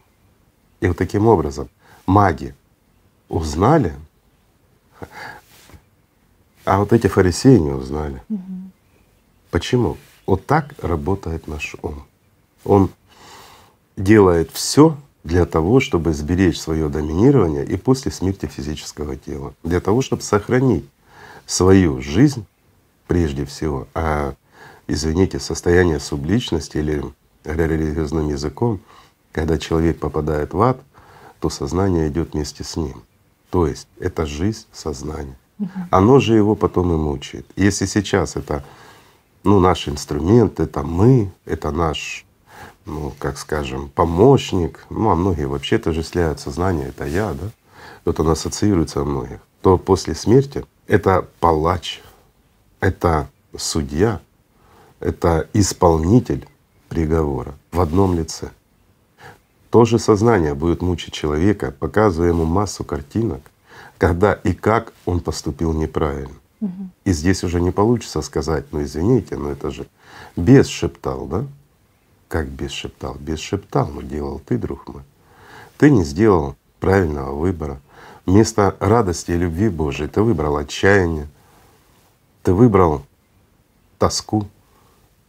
И 0.80 0.88
вот 0.88 0.98
таким 0.98 1.26
образом 1.28 1.70
маги 2.06 2.54
узнали, 3.30 3.96
а 6.66 6.80
вот 6.80 6.94
эти 6.94 7.08
фарисеи 7.08 7.58
не 7.58 7.72
узнали. 7.72 8.22
Почему? 9.52 9.98
Вот 10.26 10.46
так 10.46 10.74
работает 10.82 11.48
наш 11.48 11.76
ум. 11.82 12.06
Он 12.64 12.90
делает 13.96 14.52
все 14.52 14.98
для 15.24 15.46
того, 15.46 15.80
чтобы 15.80 16.14
сберечь 16.14 16.60
свое 16.60 16.90
доминирование 16.90 17.66
и 17.66 17.78
после 17.78 18.12
смерти 18.12 18.46
физического 18.46 19.16
тела, 19.16 19.54
для 19.64 19.80
того, 19.80 20.02
чтобы 20.02 20.22
сохранить 20.22 20.86
свою 21.46 22.02
жизнь 22.02 22.46
прежде 23.08 23.46
всего, 23.46 23.88
а 23.94 24.36
извините, 24.88 25.40
состояние 25.40 26.00
субличности 26.00 26.78
или 26.78 27.04
говоря 27.44 27.68
религиозным 27.68 28.30
языком, 28.30 28.82
когда 29.32 29.58
человек 29.58 30.00
попадает 30.00 30.54
в 30.54 30.62
ад, 30.62 30.80
то 31.40 31.50
сознание 31.50 32.08
идет 32.10 32.34
вместе 32.34 32.64
с 32.64 32.76
ним. 32.76 33.04
То 33.50 33.68
есть 33.68 33.88
это 34.00 34.26
жизнь 34.26 34.66
сознания. 34.72 35.38
Оно 35.90 36.20
же 36.20 36.36
его 36.36 36.56
потом 36.56 36.94
и 36.94 36.98
мучает. 36.98 37.46
Если 37.56 37.86
сейчас 37.86 38.36
это 38.36 38.64
ну, 39.48 39.60
наш 39.62 39.88
инструмент, 39.88 40.60
это 40.60 40.84
мы, 40.84 41.32
это 41.46 41.72
наш 41.72 42.26
ну, 42.86 43.14
как 43.18 43.38
скажем, 43.38 43.90
помощник, 43.90 44.86
ну, 44.90 45.10
а 45.10 45.16
многие 45.16 45.48
вообще 45.48 45.78
отождествляют 45.78 46.40
сознание, 46.40 46.90
это 46.90 47.06
я, 47.06 47.34
да, 47.34 47.50
вот 48.04 48.20
он 48.20 48.30
ассоциируется 48.30 49.02
у 49.02 49.06
многих, 49.06 49.40
то 49.62 49.78
после 49.78 50.16
смерти 50.16 50.66
это 50.86 51.28
палач, 51.40 52.02
это 52.82 53.30
судья, 53.58 54.20
это 55.00 55.48
исполнитель 55.54 56.46
приговора 56.90 57.56
в 57.72 57.80
одном 57.80 58.16
лице. 58.16 58.50
То 59.70 59.86
же 59.86 59.98
сознание 59.98 60.56
будет 60.56 60.82
мучить 60.82 61.14
человека, 61.14 61.74
показывая 61.78 62.30
ему 62.30 62.44
массу 62.44 62.84
картинок, 62.84 63.42
когда 63.98 64.34
и 64.34 64.54
как 64.54 64.94
он 65.06 65.22
поступил 65.22 65.72
неправильно. 65.72 66.36
И 66.60 67.12
здесь 67.12 67.44
уже 67.44 67.62
не 67.62 67.72
получится 67.72 68.22
сказать, 68.22 68.66
ну 68.72 68.82
извините, 68.82 69.38
но 69.38 69.52
это 69.52 69.70
же 69.70 69.88
бес 70.36 70.68
шептал, 70.68 71.26
да? 71.28 71.46
Как 72.28 72.48
без 72.48 72.72
шептал? 72.72 73.16
Без 73.16 73.40
шептал, 73.40 73.88
но 73.88 74.02
делал 74.02 74.40
ты, 74.40 74.58
друг 74.58 74.88
мой. 74.88 75.04
Ты 75.78 75.92
не 75.92 76.04
сделал 76.04 76.56
правильного 76.80 77.34
выбора. 77.34 77.80
Вместо 78.26 78.76
радости 78.80 79.32
и 79.32 79.38
любви 79.38 79.70
Божией 79.70 80.10
ты 80.10 80.22
выбрал 80.22 80.58
отчаяние, 80.58 81.28
ты 82.44 82.54
выбрал 82.54 83.04
тоску 84.00 84.48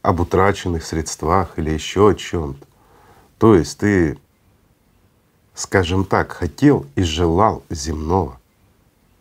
об 0.03 0.21
утраченных 0.21 0.85
средствах 0.85 1.59
или 1.59 1.71
еще 1.71 2.11
о 2.11 2.15
чем-то. 2.15 2.67
То 3.39 3.55
есть 3.55 3.79
ты, 3.79 4.19
скажем 5.55 6.05
так, 6.05 6.33
хотел 6.33 6.87
и 6.97 7.03
желал 7.03 7.63
земного 7.71 8.41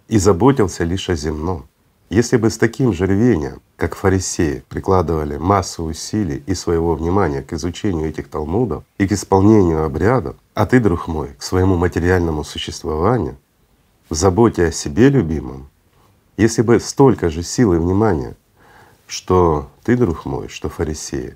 и 0.08 0.18
заботился 0.18 0.84
лишь 0.84 1.10
о 1.10 1.16
земном. 1.16 1.68
Если 2.10 2.38
бы 2.38 2.50
с 2.50 2.58
таким 2.58 2.94
же 2.94 3.06
рвением, 3.06 3.62
как 3.76 3.96
фарисеи, 3.96 4.64
прикладывали 4.70 5.36
массу 5.36 5.84
усилий 5.84 6.42
и 6.46 6.56
своего 6.56 6.96
внимания 6.96 7.42
к 7.42 7.52
изучению 7.52 8.08
этих 8.08 8.30
талмудов 8.30 8.86
и 8.98 9.06
к 9.08 9.12
исполнению 9.12 9.84
обрядов, 9.84 10.38
а 10.54 10.66
ты, 10.66 10.80
друг 10.80 11.08
мой, 11.08 11.34
к 11.38 11.44
своему 11.44 11.76
материальному 11.76 12.46
существованию, 12.46 13.38
в 14.10 14.16
заботе 14.16 14.68
о 14.68 14.72
себе 14.72 15.10
любимом, 15.10 15.70
если 16.38 16.62
бы 16.62 16.80
столько 16.80 17.30
же 17.30 17.44
сил 17.44 17.74
и 17.74 17.78
внимания, 17.78 18.38
что 19.06 19.70
ты, 19.84 19.98
друг 19.98 20.26
мой, 20.26 20.48
что 20.48 20.70
фарисеи, 20.70 21.36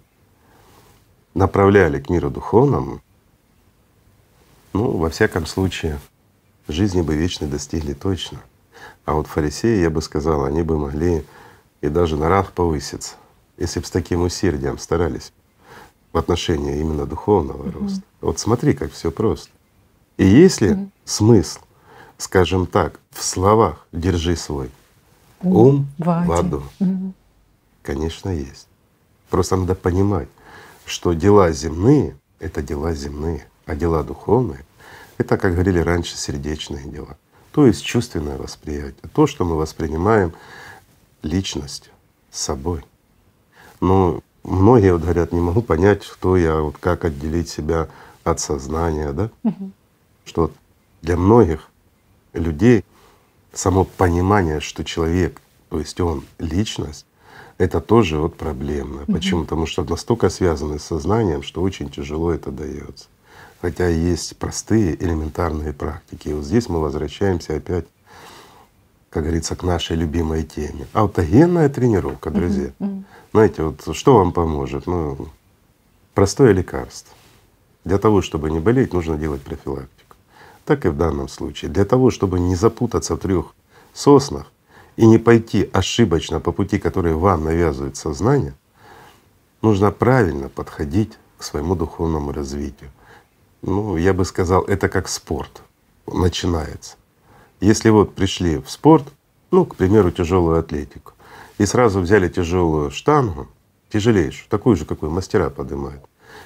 направляли 1.33 1.99
к 1.99 2.09
миру 2.09 2.29
духовному, 2.29 3.01
ну, 4.71 4.91
во 4.91 5.09
всяком 5.09 5.45
случае, 5.45 5.99
жизни 6.69 7.01
бы 7.01 7.13
вечной 7.13 7.49
достигли 7.49 7.93
точно. 7.93 8.39
А 9.05 9.13
вот 9.13 9.27
фарисеи, 9.27 9.81
я 9.81 9.89
бы 9.89 10.01
сказал, 10.01 10.45
они 10.45 10.61
бы 10.61 10.77
могли 10.77 11.25
и 11.81 11.89
даже 11.89 12.15
на 12.15 12.27
нрав 12.27 12.51
повыситься, 12.51 13.15
если 13.57 13.79
бы 13.79 13.85
с 13.85 13.89
таким 13.89 14.21
усердием 14.21 14.77
старались 14.77 15.33
в 16.13 16.17
отношении 16.17 16.79
именно 16.79 17.05
духовного 17.05 17.63
mm-hmm. 17.63 17.79
роста. 17.79 18.03
Вот 18.21 18.39
смотри, 18.39 18.73
как 18.73 18.91
все 18.91 19.11
просто. 19.11 19.49
И 20.17 20.25
есть 20.25 20.61
ли 20.61 20.69
mm-hmm. 20.69 20.89
смысл, 21.05 21.59
скажем 22.17 22.67
так, 22.67 22.99
в 23.09 23.23
словах 23.23 23.87
«держи 23.91 24.35
свой 24.35 24.69
ум 25.41 25.87
в 25.97 26.31
аду»? 26.31 26.63
Mm-hmm. 26.79 27.11
Конечно, 27.81 28.29
есть. 28.29 28.67
Просто 29.29 29.55
надо 29.55 29.73
понимать, 29.73 30.27
что 30.85 31.13
дела 31.13 31.51
земные— 31.51 32.15
это 32.39 32.61
дела 32.61 32.93
земные, 32.93 33.47
а 33.65 33.75
дела 33.75 34.03
духовные— 34.03 34.63
это, 35.17 35.37
как 35.37 35.53
говорили 35.53 35.79
раньше, 35.79 36.17
сердечные 36.17 36.85
дела 36.85 37.17
то 37.51 37.65
есть 37.65 37.83
чувственное 37.83 38.37
восприятие, 38.37 39.09
то, 39.13 39.27
что 39.27 39.45
мы 39.45 39.55
воспринимаем 39.55 40.33
личностью, 41.21 41.91
собой. 42.31 42.83
Но 43.81 44.21
многие 44.43 44.93
вот 44.93 45.01
говорят, 45.01 45.33
не 45.33 45.41
могу 45.41 45.61
понять, 45.61 46.05
кто 46.05 46.37
я, 46.37 46.61
вот 46.61 46.77
как 46.79 47.03
отделить 47.05 47.49
себя 47.49 47.89
от 48.23 48.39
сознания, 48.39 49.11
да? 49.11 49.29
Угу. 49.43 49.71
Что 50.25 50.51
для 51.01 51.17
многих 51.17 51.69
людей 52.33 52.85
само 53.53 53.83
понимание, 53.83 54.61
что 54.61 54.85
человек, 54.85 55.41
то 55.69 55.79
есть 55.79 55.99
он 55.99 56.23
личность, 56.39 57.05
это 57.57 57.81
тоже 57.81 58.17
вот 58.17 58.37
проблемно. 58.37 59.03
Угу. 59.03 59.13
Почему? 59.13 59.43
Потому 59.43 59.65
что 59.65 59.83
настолько 59.83 60.29
связаны 60.29 60.79
с 60.79 60.83
сознанием, 60.83 61.43
что 61.43 61.61
очень 61.61 61.89
тяжело 61.89 62.31
это 62.31 62.49
дается 62.51 63.07
хотя 63.61 63.87
есть 63.87 64.37
простые 64.37 65.01
элементарные 65.01 65.71
практики. 65.71 66.29
И 66.29 66.33
вот 66.33 66.43
здесь 66.43 66.67
мы 66.67 66.81
возвращаемся 66.81 67.55
опять, 67.55 67.85
как 69.11 69.23
говорится, 69.23 69.55
к 69.55 69.63
нашей 69.63 69.95
любимой 69.95 70.43
теме. 70.43 70.87
Аутогенная 70.93 71.69
тренировка, 71.69 72.31
друзья. 72.31 72.71
Mm-hmm. 72.79 73.03
Знаете, 73.33 73.63
вот 73.63 73.95
что 73.95 74.15
вам 74.15 74.31
поможет? 74.33 74.87
Ну, 74.87 75.27
простое 76.15 76.53
лекарство. 76.53 77.13
Для 77.85 77.97
того, 77.97 78.21
чтобы 78.21 78.49
не 78.49 78.59
болеть, 78.59 78.93
нужно 78.93 79.17
делать 79.17 79.41
профилактику. 79.41 80.15
Так 80.65 80.85
и 80.85 80.89
в 80.89 80.97
данном 80.97 81.27
случае. 81.27 81.69
Для 81.69 81.85
того, 81.85 82.09
чтобы 82.09 82.39
не 82.39 82.55
запутаться 82.55 83.15
в 83.15 83.19
трех 83.19 83.53
соснах 83.93 84.51
и 84.95 85.05
не 85.05 85.17
пойти 85.17 85.69
ошибочно 85.71 86.39
по 86.39 86.51
пути, 86.51 86.79
который 86.79 87.13
вам 87.13 87.43
навязывает 87.43 87.95
сознание, 87.95 88.53
нужно 89.61 89.91
правильно 89.91 90.49
подходить 90.49 91.13
к 91.37 91.43
своему 91.43 91.75
духовному 91.75 92.31
развитию 92.31 92.91
ну, 93.61 93.97
я 93.97 94.13
бы 94.13 94.25
сказал, 94.25 94.63
это 94.63 94.89
как 94.89 95.07
спорт 95.07 95.61
начинается. 96.07 96.95
Если 97.59 97.89
вот 97.89 98.15
пришли 98.15 98.57
в 98.57 98.69
спорт, 98.69 99.05
ну, 99.51 99.65
к 99.65 99.75
примеру, 99.75 100.11
тяжелую 100.11 100.59
атлетику, 100.59 101.13
и 101.57 101.65
сразу 101.65 101.99
взяли 101.99 102.27
тяжелую 102.27 102.89
штангу, 102.91 103.47
тяжелейшую, 103.89 104.49
такую 104.49 104.75
же, 104.75 104.85
какую 104.85 105.11
мастера 105.11 105.49
поднимают, 105.49 106.01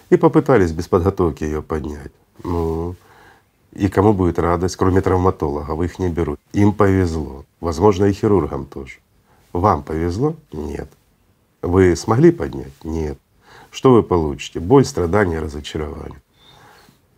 и 0.10 0.17
попытались 0.17 0.72
без 0.72 0.88
подготовки 0.88 1.43
ее 1.43 1.62
поднять. 1.62 2.12
Ну, 2.43 2.95
и 3.72 3.88
кому 3.88 4.13
будет 4.13 4.39
радость, 4.39 4.75
кроме 4.75 5.01
травматолога, 5.01 5.72
вы 5.72 5.86
их 5.86 6.00
не 6.00 6.10
берут. 6.10 6.39
Им 6.53 6.74
повезло. 6.74 7.45
Возможно, 7.60 8.05
и 8.05 8.13
хирургам 8.13 8.65
тоже. 8.65 9.00
Вам 9.53 9.84
повезло? 9.84 10.36
Нет. 10.51 10.89
Вы 11.62 11.95
смогли 11.95 12.31
поднять? 12.31 12.74
Нет. 12.84 13.17
Что 13.72 13.93
вы 13.93 14.03
получите? 14.03 14.60
Боль, 14.60 14.86
страдания, 14.86 15.39
разочарование. 15.39 16.22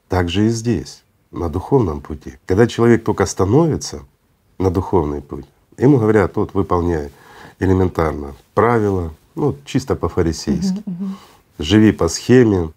Так 0.10 0.30
же 0.30 0.46
и 0.46 0.50
здесь, 0.50 1.04
на 1.32 1.50
духовном 1.50 2.02
пути. 2.02 2.36
Когда 2.46 2.68
человек 2.68 3.04
только 3.04 3.26
становится 3.26 4.06
на 4.58 4.72
духовный 4.72 5.22
путь, 5.22 5.46
ему 5.78 5.98
говорят, 5.98 6.36
вот 6.36 6.54
выполняй 6.54 7.12
элементарно 7.60 8.36
правила, 8.54 9.14
ну 9.36 9.56
чисто 9.66 9.96
по-фарисейски. 9.96 10.84
Живи 11.60 11.92
по 11.92 12.08
схеме, 12.08 12.72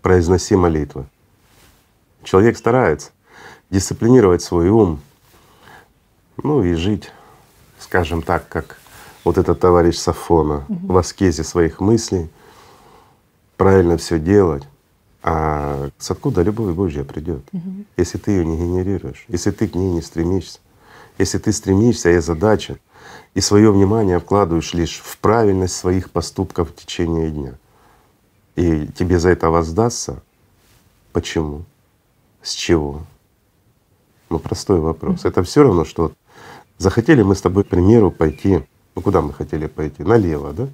произноси 0.00 0.54
молитвы. 0.54 1.06
Человек 2.22 2.56
старается 2.56 3.10
дисциплинировать 3.70 4.42
свой 4.42 4.68
ум, 4.68 5.00
ну 6.42 6.62
и 6.62 6.74
жить, 6.74 7.10
скажем 7.78 8.22
так, 8.22 8.48
как 8.48 8.78
вот 9.24 9.38
этот 9.38 9.58
товарищ 9.58 9.96
Сафона 9.96 10.64
угу. 10.68 10.92
в 10.92 10.96
аскезе 10.96 11.42
своих 11.42 11.80
мыслей, 11.80 12.30
правильно 13.56 13.96
все 13.96 14.18
делать. 14.18 14.62
А 15.28 15.90
откуда 16.08 16.42
любовь 16.42 16.76
Божья 16.76 17.02
придет, 17.02 17.42
угу. 17.50 17.84
если 17.96 18.16
ты 18.16 18.30
ее 18.30 18.46
не 18.46 18.56
генерируешь, 18.56 19.24
если 19.26 19.50
ты 19.50 19.66
к 19.66 19.74
ней 19.74 19.90
не 19.90 20.00
стремишься, 20.00 20.60
если 21.18 21.38
ты 21.38 21.50
стремишься, 21.50 22.10
и 22.10 22.18
задача, 22.18 22.78
и 23.34 23.40
свое 23.40 23.72
внимание 23.72 24.20
вкладываешь 24.20 24.72
лишь 24.72 25.00
в 25.04 25.18
правильность 25.18 25.74
своих 25.74 26.12
поступков 26.12 26.70
в 26.70 26.76
течение 26.76 27.32
дня, 27.32 27.54
и 28.54 28.86
тебе 28.96 29.18
за 29.18 29.30
это 29.30 29.50
воздастся, 29.50 30.22
почему? 31.10 31.64
С 32.40 32.52
чего? 32.52 33.02
Ну 34.30 34.38
простой 34.38 34.78
вопрос. 34.78 35.24
Это 35.24 35.42
все 35.42 35.64
равно, 35.64 35.84
что 35.84 36.12
захотели 36.78 37.22
мы 37.22 37.34
с 37.34 37.40
тобой, 37.40 37.64
к 37.64 37.68
примеру, 37.68 38.12
пойти, 38.12 38.64
ну 38.94 39.02
куда 39.02 39.22
мы 39.22 39.32
хотели 39.32 39.66
пойти? 39.66 40.04
Налево, 40.04 40.52
да? 40.52 40.68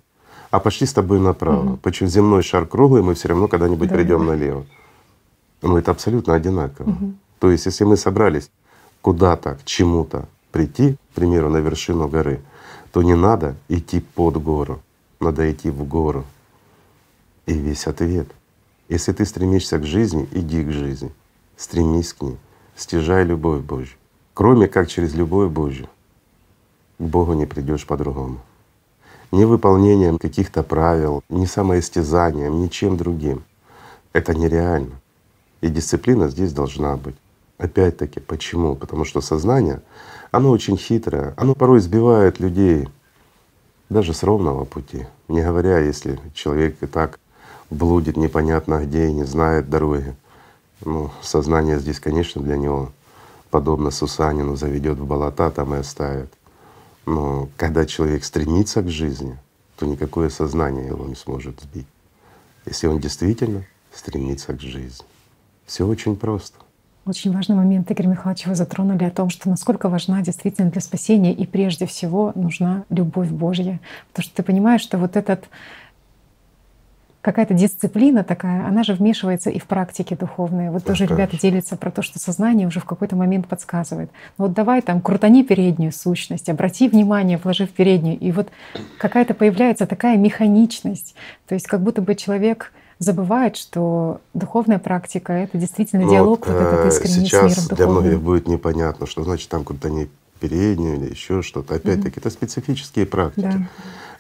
А 0.53 0.61
пошли 0.61 0.87
с 0.87 0.93
тобой 0.93 1.19
направо. 1.19 1.65
Угу. 1.65 1.77
Почему 1.79 2.11
земной 2.11 2.43
шар 2.43 2.67
круглый, 2.67 3.03
мы 3.03 3.15
все 3.15 3.29
равно 3.29 3.49
когда-нибудь 3.49 3.89
да, 3.89 3.95
придем 3.95 4.27
налево. 4.27 4.67
Ну 5.63 5.79
это 5.79 5.91
абсолютно 5.91 6.35
одинаково. 6.35 6.91
Угу. 6.91 7.15
То 7.39 7.51
есть, 7.51 7.65
если 7.65 7.85
мы 7.85 7.97
собрались 7.97 8.51
куда-то, 9.01 9.55
к 9.55 9.65
чему-то 9.65 10.29
прийти, 10.51 10.97
к 11.13 11.15
примеру, 11.15 11.49
на 11.49 11.57
вершину 11.57 12.07
горы, 12.07 12.43
то 12.93 13.03
не 13.03 13.15
надо 13.15 13.57
идти 13.69 14.01
под 14.01 14.43
гору, 14.43 14.83
надо 15.21 15.51
идти 15.51 15.71
в 15.71 15.85
гору. 15.85 16.27
И 17.47 17.55
весь 17.55 17.87
ответ. 17.87 18.29
Если 18.91 19.13
ты 19.13 19.25
стремишься 19.25 19.79
к 19.79 19.87
жизни, 19.87 20.29
иди 20.33 20.63
к 20.65 20.71
жизни, 20.71 21.11
стремись 21.57 22.13
к 22.13 22.21
ней, 22.21 22.37
стяжай 22.77 23.25
любовь 23.25 23.63
Божью. 23.63 23.97
Кроме 24.35 24.69
как 24.69 24.89
через 24.89 25.15
любовь 25.15 25.51
Божью 25.51 25.89
к 26.99 27.03
Богу 27.03 27.33
не 27.33 27.47
придешь 27.47 27.87
по-другому. 27.87 28.41
Ни 29.33 29.45
выполнением 29.45 30.19
каких-то 30.19 30.63
правил, 30.63 31.25
ни 31.31 31.47
самоистязанием, 31.47 32.61
ничем 32.61 32.99
другим. 32.99 33.45
Это 34.13 34.35
нереально. 34.35 35.01
И 35.63 35.69
дисциплина 35.69 36.29
здесь 36.29 36.53
должна 36.53 36.97
быть. 36.97 37.17
Опять-таки, 37.57 38.21
почему? 38.21 38.77
Потому 38.77 39.07
что 39.07 39.23
сознание, 39.23 39.81
оно 40.33 40.51
очень 40.51 40.77
хитрое, 40.77 41.33
оно 41.39 41.55
порой 41.55 41.81
сбивает 41.81 42.41
людей 42.41 42.89
даже 43.89 44.13
с 44.13 44.23
ровного 44.23 44.67
пути. 44.67 45.07
Не 45.29 45.43
говоря, 45.43 45.79
если 45.79 46.21
человек 46.35 46.77
и 46.83 46.87
так 46.87 47.19
блудит 47.71 48.19
непонятно 48.19 48.85
где 48.85 49.09
и 49.09 49.13
не 49.13 49.25
знает 49.25 49.71
дороги. 49.71 50.15
Ну, 50.85 51.11
сознание 51.23 51.79
здесь, 51.79 52.01
конечно, 52.01 52.43
для 52.43 52.59
него 52.59 52.93
подобно 53.51 53.91
Сусанину 53.91 54.57
заведет 54.57 54.99
в 54.99 55.07
болота 55.07 55.51
там 55.51 55.75
и 55.75 55.79
оставит. 55.79 56.31
Но 57.07 57.49
когда 57.57 57.85
человек 57.87 58.25
стремится 58.25 58.83
к 58.83 58.89
жизни, 58.89 59.37
то 59.77 59.87
никакое 59.87 60.29
сознание 60.29 60.87
его 60.87 61.07
не 61.07 61.15
сможет 61.15 61.61
сбить. 61.61 61.87
Если 62.67 62.87
он 62.87 63.01
действительно 63.01 63.65
стремится 63.93 64.53
к 64.53 64.61
жизни. 64.61 65.07
Все 65.67 65.87
очень 65.87 66.17
просто. 66.17 66.59
Очень 67.05 67.33
важный 67.33 67.57
момент, 67.57 67.91
Игорь 67.91 68.07
Михайлович, 68.07 68.47
вы 68.47 68.55
затронули 68.55 69.03
о 69.03 69.11
том, 69.11 69.29
что 69.29 69.49
насколько 69.49 69.89
важна 69.89 70.23
действительно 70.23 70.71
для 70.71 70.81
спасения 70.81 71.33
и 71.33 71.47
прежде 71.47 71.85
всего 71.87 72.31
нужна 72.37 72.85
любовь 72.91 73.29
Божья. 73.29 73.81
Потому 74.13 74.25
что 74.25 74.37
ты 74.37 74.43
понимаешь, 74.45 74.83
что 74.83 74.99
вот 74.99 75.17
этот 75.17 75.47
какая-то 77.23 77.55
дисциплина 77.55 78.25
такая, 78.25 78.67
она 78.67 78.83
же 78.83 78.95
вмешивается 78.95 79.49
и 79.49 79.59
в 79.59 79.65
практике 79.65 80.17
духовные. 80.17 80.73
Вот 80.73 80.85
тоже 80.85 81.07
ребята 81.07 81.39
делятся 81.39 81.77
про 81.77 81.91
то, 81.93 82.03
что 82.03 82.19
сознание 82.19 82.67
уже 82.67 82.81
в 82.81 82.85
какой-то 82.85 83.15
момент 83.15 83.47
подсказывает. 83.47 84.11
Ну 84.39 84.47
вот 84.47 84.55
давай 84.55 84.83
там 84.83 85.01
крутани 85.01 85.45
переднюю 85.45 85.93
сущность, 85.93 86.49
обрати 86.49 86.89
внимание, 86.89 87.39
вложи 87.43 87.67
в 87.67 87.71
переднюю. 87.71 88.19
И 88.19 88.33
вот 88.33 88.49
какая-то 88.99 89.35
появляется 89.35 89.87
такая 89.87 90.17
механичность. 90.17 91.15
То 91.47 91.55
есть 91.55 91.69
как 91.69 91.81
будто 91.81 92.03
бы 92.03 92.17
человек 92.17 92.73
забывает, 92.99 93.57
что 93.57 94.21
духовная 94.35 94.79
практика— 94.79 95.33
это 95.35 95.59
действительно 95.59 96.03
ну 96.05 96.11
диалог 96.11 96.47
вот, 96.47 96.55
вот 96.55 96.61
этот 96.61 96.87
искренний 96.87 97.27
сейчас 97.27 97.55
с 97.55 97.65
миром 97.71 97.77
для 97.77 97.87
многих 97.87 98.21
будет 98.21 98.49
непонятно, 98.49 99.07
что 99.07 99.23
значит 99.23 99.49
там 99.49 99.65
крутани 99.65 100.09
переднюю 100.41 100.97
или 100.97 101.11
еще 101.11 101.43
что-то. 101.43 101.77
Опять-таки, 101.77 102.17
mm-hmm. 102.17 102.21
это 102.21 102.31
специфические 102.31 103.07
практики, 103.07 103.43
да. 103.43 103.69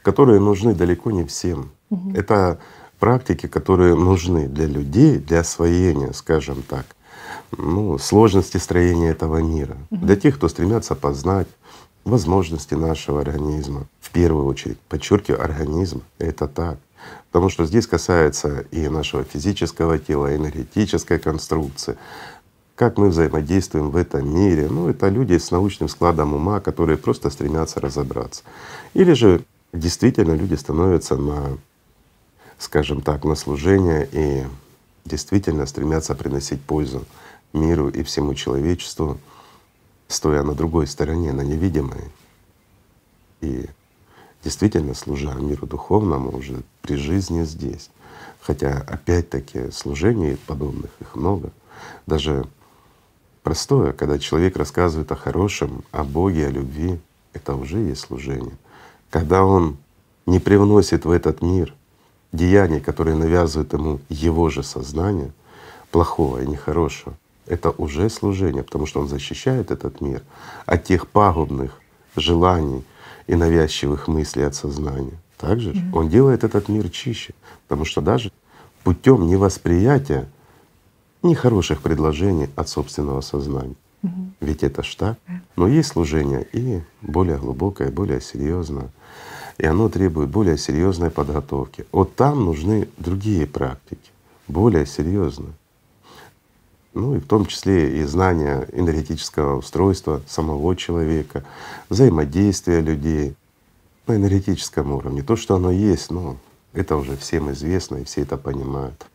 которые 0.02 0.38
нужны 0.38 0.72
далеко 0.72 1.10
не 1.10 1.24
всем. 1.24 1.72
Mm-hmm. 1.90 2.18
Это 2.18 2.58
практики, 3.02 3.48
которые 3.48 3.96
нужны 3.96 4.46
для 4.46 4.66
людей, 4.66 5.18
для 5.18 5.40
освоения, 5.40 6.12
скажем 6.12 6.62
так, 6.62 6.86
ну, 7.58 7.98
сложности 7.98 8.58
строения 8.58 9.10
этого 9.10 9.38
мира, 9.38 9.76
угу. 9.90 10.06
для 10.06 10.14
тех, 10.14 10.36
кто 10.36 10.46
стремятся 10.46 10.94
познать 10.94 11.48
возможности 12.04 12.74
нашего 12.74 13.20
организма. 13.20 13.88
В 14.00 14.10
первую 14.10 14.46
очередь, 14.46 14.78
подчеркиваю, 14.88 15.42
организм— 15.42 16.02
это 16.18 16.46
так. 16.46 16.78
Потому 17.32 17.50
что 17.50 17.66
здесь 17.66 17.88
касается 17.88 18.66
и 18.70 18.88
нашего 18.88 19.24
физического 19.24 19.98
тела, 19.98 20.32
и 20.32 20.36
энергетической 20.36 21.18
конструкции, 21.18 21.96
как 22.76 22.98
мы 22.98 23.08
взаимодействуем 23.08 23.90
в 23.90 23.96
этом 23.96 24.32
мире. 24.32 24.68
Ну, 24.70 24.88
это 24.88 25.08
люди 25.08 25.36
с 25.38 25.50
научным 25.50 25.88
складом 25.88 26.34
ума, 26.34 26.60
которые 26.60 26.98
просто 26.98 27.30
стремятся 27.30 27.80
разобраться. 27.80 28.44
Или 28.94 29.14
же 29.14 29.42
действительно 29.72 30.34
люди 30.34 30.54
становятся 30.54 31.16
на 31.16 31.58
скажем 32.62 33.00
так, 33.00 33.24
на 33.24 33.34
служение 33.34 34.08
и 34.12 34.46
действительно 35.04 35.66
стремятся 35.66 36.14
приносить 36.14 36.62
пользу 36.62 37.04
миру 37.52 37.88
и 37.88 38.04
всему 38.04 38.34
человечеству, 38.34 39.18
стоя 40.06 40.42
на 40.44 40.54
другой 40.54 40.86
стороне, 40.86 41.32
на 41.32 41.42
невидимой. 41.42 42.04
И 43.40 43.66
действительно 44.44 44.94
служа 44.94 45.34
миру 45.34 45.66
духовному 45.66 46.36
уже 46.36 46.62
при 46.82 46.94
жизни 46.94 47.42
здесь. 47.42 47.90
Хотя 48.40 48.84
опять-таки 48.86 49.72
служений 49.72 50.36
подобных 50.46 50.90
их 51.00 51.16
много. 51.16 51.50
Даже 52.06 52.46
простое, 53.42 53.92
когда 53.92 54.20
человек 54.20 54.56
рассказывает 54.56 55.10
о 55.10 55.16
хорошем, 55.16 55.82
о 55.90 56.04
Боге, 56.04 56.46
о 56.46 56.50
любви, 56.50 57.00
это 57.32 57.56
уже 57.56 57.78
есть 57.78 58.02
служение. 58.02 58.56
Когда 59.10 59.44
он 59.44 59.78
не 60.26 60.38
привносит 60.38 61.04
в 61.04 61.10
этот 61.10 61.42
мир 61.42 61.74
деяний, 62.32 62.80
которые 62.80 63.16
навязывают 63.16 63.72
ему 63.72 64.00
его 64.08 64.50
же 64.50 64.62
сознание, 64.62 65.32
плохого 65.90 66.42
и 66.42 66.46
нехорошего, 66.46 67.14
это 67.46 67.70
уже 67.70 68.08
служение, 68.08 68.62
потому 68.62 68.86
что 68.86 69.00
он 69.00 69.08
защищает 69.08 69.70
этот 69.70 70.00
мир 70.00 70.22
от 70.64 70.84
тех 70.84 71.06
пагубных 71.06 71.80
желаний 72.16 72.84
и 73.26 73.34
навязчивых 73.34 74.08
мыслей 74.08 74.44
от 74.44 74.54
сознания. 74.54 75.18
Также 75.36 75.72
mm-hmm. 75.72 75.92
он 75.92 76.08
делает 76.08 76.44
этот 76.44 76.68
мир 76.68 76.88
чище, 76.88 77.34
потому 77.66 77.84
что 77.84 78.00
даже 78.00 78.32
путем 78.84 79.26
невосприятия 79.26 80.28
нехороших 81.22 81.82
предложений 81.82 82.48
от 82.56 82.68
собственного 82.68 83.20
сознания. 83.20 83.74
Mm-hmm. 84.02 84.30
Ведь 84.40 84.62
это 84.62 84.82
ж 84.82 84.94
так. 84.94 85.18
Но 85.56 85.68
есть 85.68 85.90
служение 85.90 86.46
и 86.52 86.80
более 87.00 87.38
глубокое, 87.38 87.90
более 87.90 88.20
серьезное 88.20 88.90
и 89.62 89.66
оно 89.66 89.88
требует 89.88 90.28
более 90.28 90.58
серьезной 90.58 91.10
подготовки. 91.10 91.86
Вот 91.92 92.16
там 92.16 92.44
нужны 92.44 92.88
другие 92.98 93.46
практики, 93.46 94.10
более 94.48 94.86
серьезные. 94.86 95.52
Ну 96.94 97.14
и 97.14 97.20
в 97.20 97.26
том 97.28 97.46
числе 97.46 98.00
и 98.00 98.02
знания 98.02 98.68
энергетического 98.72 99.58
устройства 99.58 100.20
самого 100.26 100.74
человека, 100.74 101.44
взаимодействия 101.88 102.80
людей 102.80 103.36
на 104.08 104.16
энергетическом 104.16 104.90
уровне. 104.90 105.22
То, 105.22 105.36
что 105.36 105.54
оно 105.54 105.70
есть, 105.70 106.10
ну, 106.10 106.38
это 106.72 106.96
уже 106.96 107.16
всем 107.16 107.52
известно, 107.52 107.98
и 107.98 108.04
все 108.04 108.22
это 108.22 108.36
понимают. 108.36 109.06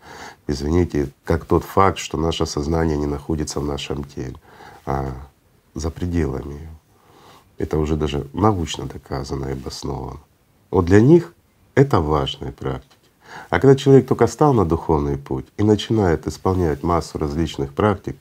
Извините, 0.47 1.09
как 1.25 1.43
тот 1.43 1.65
факт, 1.65 1.97
что 1.97 2.17
наше 2.17 2.45
сознание 2.45 2.95
не 2.95 3.05
находится 3.05 3.59
в 3.59 3.65
нашем 3.65 4.05
теле, 4.05 4.37
а 4.85 5.11
за 5.75 5.89
пределами. 5.89 6.69
Это 7.57 7.77
уже 7.77 7.97
даже 7.97 8.27
научно 8.31 8.85
доказано 8.85 9.47
и 9.47 9.51
обосновано. 9.51 10.21
Вот 10.71 10.85
для 10.85 11.01
них 11.01 11.33
это 11.75 11.99
важные 11.99 12.51
практики. 12.51 12.95
А 13.49 13.59
когда 13.59 13.75
человек 13.75 14.07
только 14.07 14.27
стал 14.27 14.53
на 14.53 14.65
духовный 14.65 15.17
путь 15.17 15.45
и 15.57 15.63
начинает 15.63 16.27
исполнять 16.27 16.83
массу 16.83 17.17
различных 17.17 17.73
практик, 17.73 18.17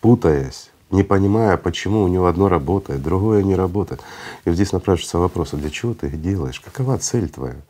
путаясь, 0.00 0.70
не 0.90 1.02
понимая, 1.02 1.56
почему 1.56 2.02
у 2.02 2.08
него 2.08 2.26
одно 2.26 2.48
работает, 2.48 3.02
другое 3.02 3.42
не 3.42 3.54
работает. 3.54 4.02
И 4.44 4.52
здесь 4.52 4.72
напрашивается 4.72 5.18
вопрос, 5.18 5.54
а 5.54 5.56
для 5.56 5.70
чего 5.70 5.94
ты 5.94 6.08
их 6.08 6.20
делаешь? 6.20 6.60
Какова 6.60 6.98
цель 6.98 7.28
твоя? 7.28 7.60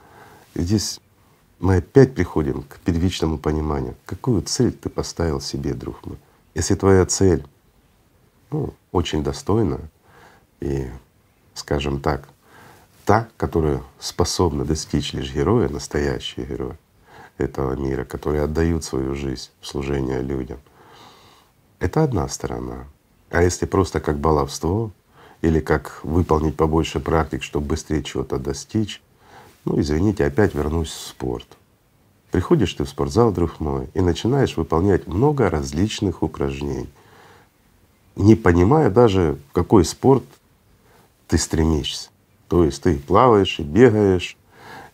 И 0.54 0.62
здесь 0.62 1.00
мы 1.58 1.76
опять 1.76 2.14
приходим 2.14 2.62
к 2.62 2.78
первичному 2.80 3.38
пониманию, 3.38 3.94
какую 4.06 4.42
цель 4.42 4.72
ты 4.72 4.88
поставил 4.88 5.40
себе, 5.40 5.74
друг 5.74 6.04
мой. 6.06 6.16
Если 6.54 6.74
твоя 6.74 7.04
цель 7.06 7.44
ну, 8.50 8.72
очень 8.90 9.22
достойна 9.22 9.80
и, 10.60 10.88
скажем 11.54 12.00
так, 12.00 12.28
та, 13.10 13.26
которую 13.36 13.82
способна 13.98 14.64
достичь 14.64 15.14
лишь 15.14 15.34
героя, 15.34 15.68
настоящий 15.68 16.42
герой, 16.42 16.74
этого 17.38 17.74
мира, 17.74 18.04
которые 18.04 18.44
отдают 18.44 18.84
свою 18.84 19.16
жизнь 19.16 19.50
в 19.60 19.66
служение 19.66 20.22
людям. 20.22 20.60
Это 21.80 22.04
одна 22.04 22.28
сторона. 22.28 22.84
А 23.30 23.42
если 23.42 23.66
просто 23.66 23.98
как 23.98 24.20
баловство 24.20 24.92
или 25.42 25.58
как 25.58 25.98
выполнить 26.04 26.54
побольше 26.54 27.00
практик, 27.00 27.42
чтобы 27.42 27.66
быстрее 27.66 28.04
чего-то 28.04 28.38
достичь, 28.38 29.02
ну 29.64 29.80
извините, 29.80 30.24
опять 30.24 30.54
вернусь 30.54 30.90
в 30.90 31.08
спорт. 31.08 31.48
Приходишь 32.30 32.74
ты 32.74 32.84
в 32.84 32.88
спортзал, 32.88 33.32
друг 33.32 33.58
мой, 33.58 33.88
и 33.92 34.00
начинаешь 34.02 34.56
выполнять 34.56 35.08
много 35.08 35.50
различных 35.50 36.22
упражнений, 36.22 36.88
не 38.14 38.36
понимая 38.36 38.88
даже, 38.88 39.36
в 39.48 39.52
какой 39.52 39.84
спорт 39.84 40.22
ты 41.26 41.38
стремишься. 41.38 42.09
То 42.50 42.64
есть 42.64 42.82
ты 42.82 42.98
плаваешь 42.98 43.60
и 43.60 43.62
бегаешь, 43.62 44.36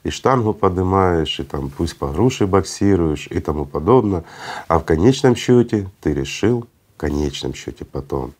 и 0.05 0.11
штангу 0.11 0.53
поднимаешь, 0.53 1.41
и 1.41 1.43
там 1.43 1.71
пусть 1.71 1.97
по 1.97 2.09
груши 2.09 2.47
боксируешь 2.47 3.29
и 3.29 3.41
тому 3.41 3.65
подобное. 3.65 4.25
А 4.69 4.79
в 4.79 4.85
конечном 4.85 5.35
счете 5.35 5.89
ты 6.03 6.13
решил, 6.13 6.69
в 6.95 7.01
конечном 7.01 7.55
счете 7.55 7.87
потом 7.87 8.35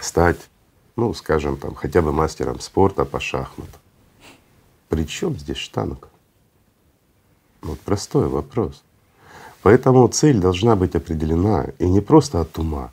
стать, 0.00 0.38
ну, 0.96 1.12
скажем, 1.12 1.58
там 1.58 1.74
хотя 1.74 2.00
бы 2.00 2.10
мастером 2.10 2.58
спорта 2.58 3.04
по 3.04 3.20
шахматам. 3.20 3.80
При 4.88 5.06
чем 5.06 5.38
здесь 5.38 5.58
штанг? 5.58 6.08
Вот 7.60 7.78
простой 7.80 8.28
вопрос. 8.28 8.82
Поэтому 9.62 10.08
цель 10.08 10.38
должна 10.38 10.74
быть 10.74 10.96
определена 10.96 11.66
и 11.78 11.86
не 11.86 12.00
просто 12.00 12.40
от 12.40 12.58
ума, 12.58 12.92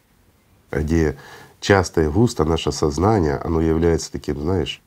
где 0.69 1.17
часто 1.61 2.01
и 2.01 2.07
густо 2.09 2.43
наше 2.43 2.73
сознание, 2.73 3.37
оно 3.37 3.61
является 3.61 4.11
таким, 4.11 4.41
знаешь, 4.41 4.81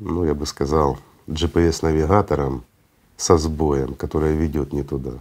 ну 0.00 0.24
я 0.24 0.34
бы 0.34 0.46
сказал, 0.46 0.98
GPS-навигатором 1.28 2.64
со 3.16 3.36
сбоем, 3.36 3.94
который 3.94 4.34
ведет 4.34 4.72
не 4.72 4.82
туда. 4.82 5.20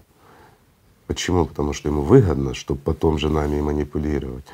Почему? 1.06 1.46
Потому 1.46 1.74
что 1.74 1.90
ему 1.90 2.02
выгодно, 2.02 2.54
чтобы 2.54 2.80
потом 2.82 3.18
же 3.18 3.30
нами 3.30 3.62
манипулировать. 3.62 4.46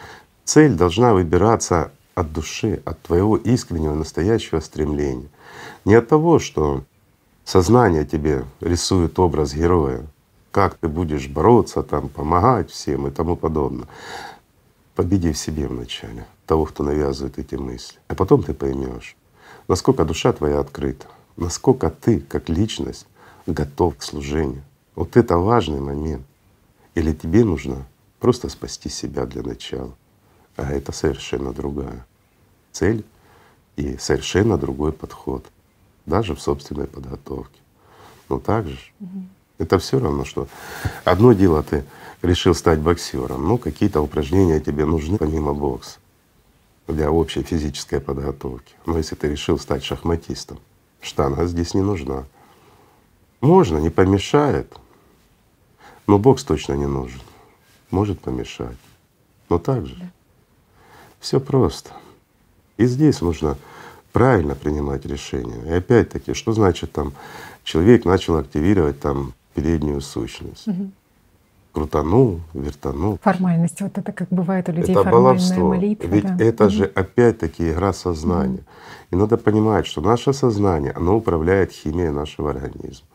Цель 0.44 0.74
должна 0.74 1.14
выбираться 1.14 1.92
от 2.16 2.32
души, 2.34 2.82
от 2.86 3.02
твоего 3.02 3.38
искреннего, 3.38 3.94
настоящего 3.94 4.60
стремления. 4.60 5.28
Не 5.84 5.96
от 5.96 6.08
того, 6.08 6.40
что 6.40 6.84
сознание 7.44 8.06
тебе 8.06 8.46
рисует 8.62 9.20
образ 9.20 9.54
героя, 9.54 10.06
как 10.52 10.76
ты 10.76 10.88
будешь 10.88 11.28
бороться, 11.28 11.84
там, 11.84 12.10
помогать 12.10 12.72
всем 12.72 13.08
и 13.08 13.12
тому 13.12 13.36
подобное. 13.36 13.88
Победи 14.96 15.34
в 15.34 15.38
себе 15.38 15.68
вначале 15.68 16.26
того, 16.46 16.66
кто 16.66 16.84
навязывает 16.84 17.38
эти 17.38 17.56
мысли. 17.56 18.00
А 18.08 18.16
потом 18.16 18.44
ты 18.44 18.54
поймешь, 18.54 19.18
насколько 19.68 20.06
душа 20.06 20.34
твоя 20.34 20.60
открыта, 20.60 21.08
насколько 21.38 21.90
ты 21.90 22.20
как 22.20 22.50
личность 22.50 23.08
готов 23.46 23.98
к 23.98 24.04
служению. 24.04 24.64
Вот 24.96 25.18
это 25.18 25.38
важный 25.38 25.80
момент. 25.80 26.26
Или 26.96 27.14
тебе 27.14 27.44
нужно 27.44 27.86
просто 28.20 28.50
спасти 28.50 28.90
себя 28.90 29.26
для 29.26 29.44
начала, 29.44 29.94
а 30.56 30.72
это 30.72 30.92
совершенно 30.92 31.52
другая 31.52 32.06
цель 32.72 33.04
и 33.76 33.98
совершенно 33.98 34.58
другой 34.58 34.94
подход, 34.94 35.46
даже 36.06 36.36
в 36.36 36.42
собственной 36.42 36.88
подготовке. 36.88 37.60
Ну 38.30 38.40
так 38.40 38.68
же. 38.68 38.80
Угу. 39.00 39.24
Это 39.58 39.80
все 39.80 40.00
равно, 40.00 40.26
что 40.26 40.48
одно 41.04 41.34
дело 41.34 41.64
ты 41.64 41.84
решил 42.22 42.56
стать 42.56 42.80
боксером, 42.80 43.48
ну 43.48 43.58
какие-то 43.58 44.02
упражнения 44.02 44.60
тебе 44.60 44.86
нужны 44.86 45.18
помимо 45.18 45.54
бокса 45.54 46.00
для 46.88 47.12
общей 47.12 47.44
физической 47.44 48.00
подготовки. 48.00 48.74
Но 48.86 48.98
если 48.98 49.16
ты 49.16 49.30
решил 49.30 49.58
стать 49.58 49.84
шахматистом, 49.84 50.60
штанга 51.02 51.46
здесь 51.46 51.74
не 51.74 51.82
нужна. 51.82 52.26
Можно, 53.42 53.78
не 53.78 53.90
помешает, 53.90 54.74
но 56.08 56.20
бокс 56.20 56.44
точно 56.44 56.74
не 56.74 56.88
нужен. 56.88 57.22
Может 57.92 58.20
помешать. 58.20 58.78
Но 59.50 59.60
так 59.60 59.86
же. 59.86 59.96
Да. 59.96 60.12
Все 61.20 61.40
просто. 61.40 61.92
И 62.78 62.86
здесь 62.86 63.22
нужно 63.22 63.58
правильно 64.12 64.56
принимать 64.56 65.06
решения. 65.06 65.62
И 65.66 65.74
опять-таки, 65.74 66.34
что 66.34 66.54
значит 66.54 66.92
там 66.92 67.14
человек 67.64 68.06
начал 68.06 68.38
активировать 68.38 69.00
там 69.00 69.34
переднюю 69.54 70.02
сущность? 70.02 70.68
Угу 70.68 70.92
крутанул, 71.76 72.40
вертанул. 72.54 73.20
Формальность, 73.22 73.82
вот 73.82 73.98
это 73.98 74.14
как 74.14 74.30
бывает 74.30 74.70
у 74.70 74.72
людей 74.72 74.94
это 74.96 75.04
формальная 75.04 75.34
баловство. 75.34 75.68
молитва. 75.68 76.08
Ведь 76.08 76.38
да. 76.38 76.44
это 76.44 76.70
же 76.70 76.86
опять-таки 76.86 77.70
игра 77.70 77.92
сознания. 77.92 78.60
Mm. 78.60 78.64
И 79.12 79.16
надо 79.18 79.38
понимать, 79.38 79.86
что 79.86 80.00
наше 80.00 80.32
сознание, 80.32 80.94
оно 80.94 81.18
управляет 81.18 81.74
химией 81.74 82.12
нашего 82.12 82.52
организма. 82.52 83.06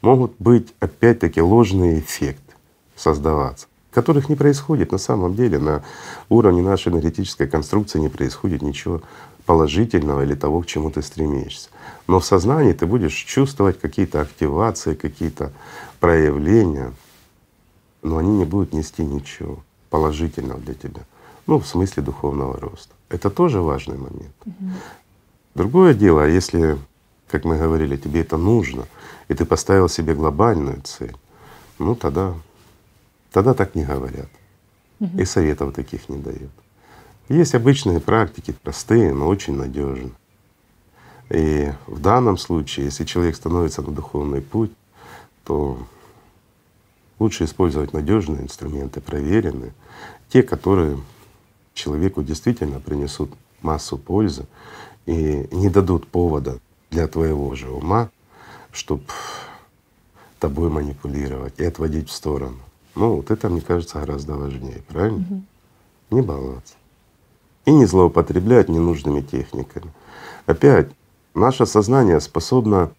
Могут 0.00 0.32
быть 0.38 0.72
опять-таки 0.80 1.42
ложные 1.42 2.00
эффекты 2.00 2.54
создаваться, 2.96 3.66
которых 3.90 4.30
не 4.30 4.34
происходит 4.34 4.92
на 4.92 4.98
самом 4.98 5.34
деле 5.34 5.58
на 5.58 5.84
уровне 6.30 6.62
нашей 6.62 6.92
энергетической 6.92 7.46
конструкции 7.46 7.98
не 7.98 8.08
происходит 8.08 8.62
ничего 8.62 9.02
положительного 9.44 10.22
или 10.22 10.34
того, 10.34 10.62
к 10.62 10.66
чему 10.66 10.90
ты 10.90 11.02
стремишься. 11.02 11.68
Но 12.08 12.20
в 12.20 12.24
сознании 12.24 12.72
ты 12.72 12.86
будешь 12.86 13.14
чувствовать 13.14 13.78
какие-то 13.78 14.22
активации, 14.22 14.94
какие-то 14.94 15.52
проявления, 16.00 16.92
но 18.02 18.18
они 18.18 18.30
не 18.30 18.44
будут 18.44 18.72
нести 18.72 19.04
ничего 19.04 19.62
положительного 19.90 20.60
для 20.60 20.74
тебя. 20.74 21.02
Ну, 21.46 21.58
в 21.58 21.66
смысле 21.66 22.02
духовного 22.02 22.58
роста. 22.58 22.92
Это 23.08 23.30
тоже 23.30 23.60
важный 23.60 23.96
момент. 23.96 24.34
Угу. 24.44 24.70
Другое 25.54 25.94
дело, 25.94 26.24
а 26.24 26.26
если, 26.26 26.78
как 27.28 27.44
мы 27.44 27.56
говорили, 27.56 27.96
тебе 27.96 28.20
это 28.20 28.36
нужно, 28.36 28.86
и 29.28 29.34
ты 29.34 29.44
поставил 29.44 29.88
себе 29.88 30.14
глобальную 30.14 30.82
цель, 30.82 31.16
ну 31.78 31.94
тогда, 31.94 32.34
тогда 33.32 33.54
так 33.54 33.74
не 33.74 33.84
говорят. 33.84 34.28
Угу. 35.00 35.18
И 35.18 35.24
советов 35.24 35.74
таких 35.74 36.08
не 36.08 36.18
дают. 36.18 36.50
Есть 37.28 37.54
обычные 37.54 38.00
практики, 38.00 38.54
простые, 38.62 39.12
но 39.12 39.26
очень 39.28 39.56
надежные. 39.56 40.12
И 41.30 41.72
в 41.86 42.00
данном 42.00 42.38
случае, 42.38 42.86
если 42.86 43.04
человек 43.04 43.34
становится 43.34 43.82
на 43.82 43.90
духовный 43.90 44.40
путь, 44.40 44.72
то 45.44 45.78
Лучше 47.18 47.44
использовать 47.44 47.92
надежные 47.92 48.42
инструменты, 48.42 49.00
проверенные, 49.00 49.72
те, 50.28 50.42
которые 50.42 50.98
человеку 51.72 52.22
действительно 52.22 52.80
принесут 52.80 53.30
массу 53.62 53.96
пользы 53.96 54.46
и 55.06 55.48
не 55.50 55.70
дадут 55.70 56.08
повода 56.08 56.58
для 56.90 57.08
твоего 57.08 57.54
же 57.54 57.70
ума, 57.70 58.10
чтобы 58.72 59.04
тобой 60.38 60.68
манипулировать 60.68 61.54
и 61.58 61.64
отводить 61.64 62.08
в 62.08 62.12
сторону. 62.12 62.58
Ну 62.94 63.16
вот 63.16 63.30
это, 63.30 63.48
мне 63.48 63.60
кажется, 63.60 63.98
гораздо 63.98 64.34
важнее, 64.34 64.82
правильно? 64.88 65.18
Угу. 65.18 65.42
Не 66.10 66.22
баловаться. 66.22 66.74
И 67.64 67.72
не 67.72 67.86
злоупотреблять 67.86 68.68
ненужными 68.68 69.20
техниками. 69.20 69.92
Опять, 70.46 70.88
наше 71.34 71.66
сознание 71.66 72.20
способно 72.20 72.92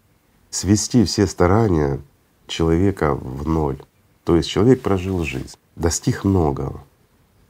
свести 0.50 1.04
все 1.06 1.26
старания 1.28 2.02
человека 2.48 3.16
в 3.16 3.48
ноль. 3.48 3.82
То 4.28 4.36
есть 4.36 4.50
человек 4.50 4.82
прожил 4.82 5.24
жизнь, 5.24 5.56
достиг 5.78 6.26
многого, 6.26 6.84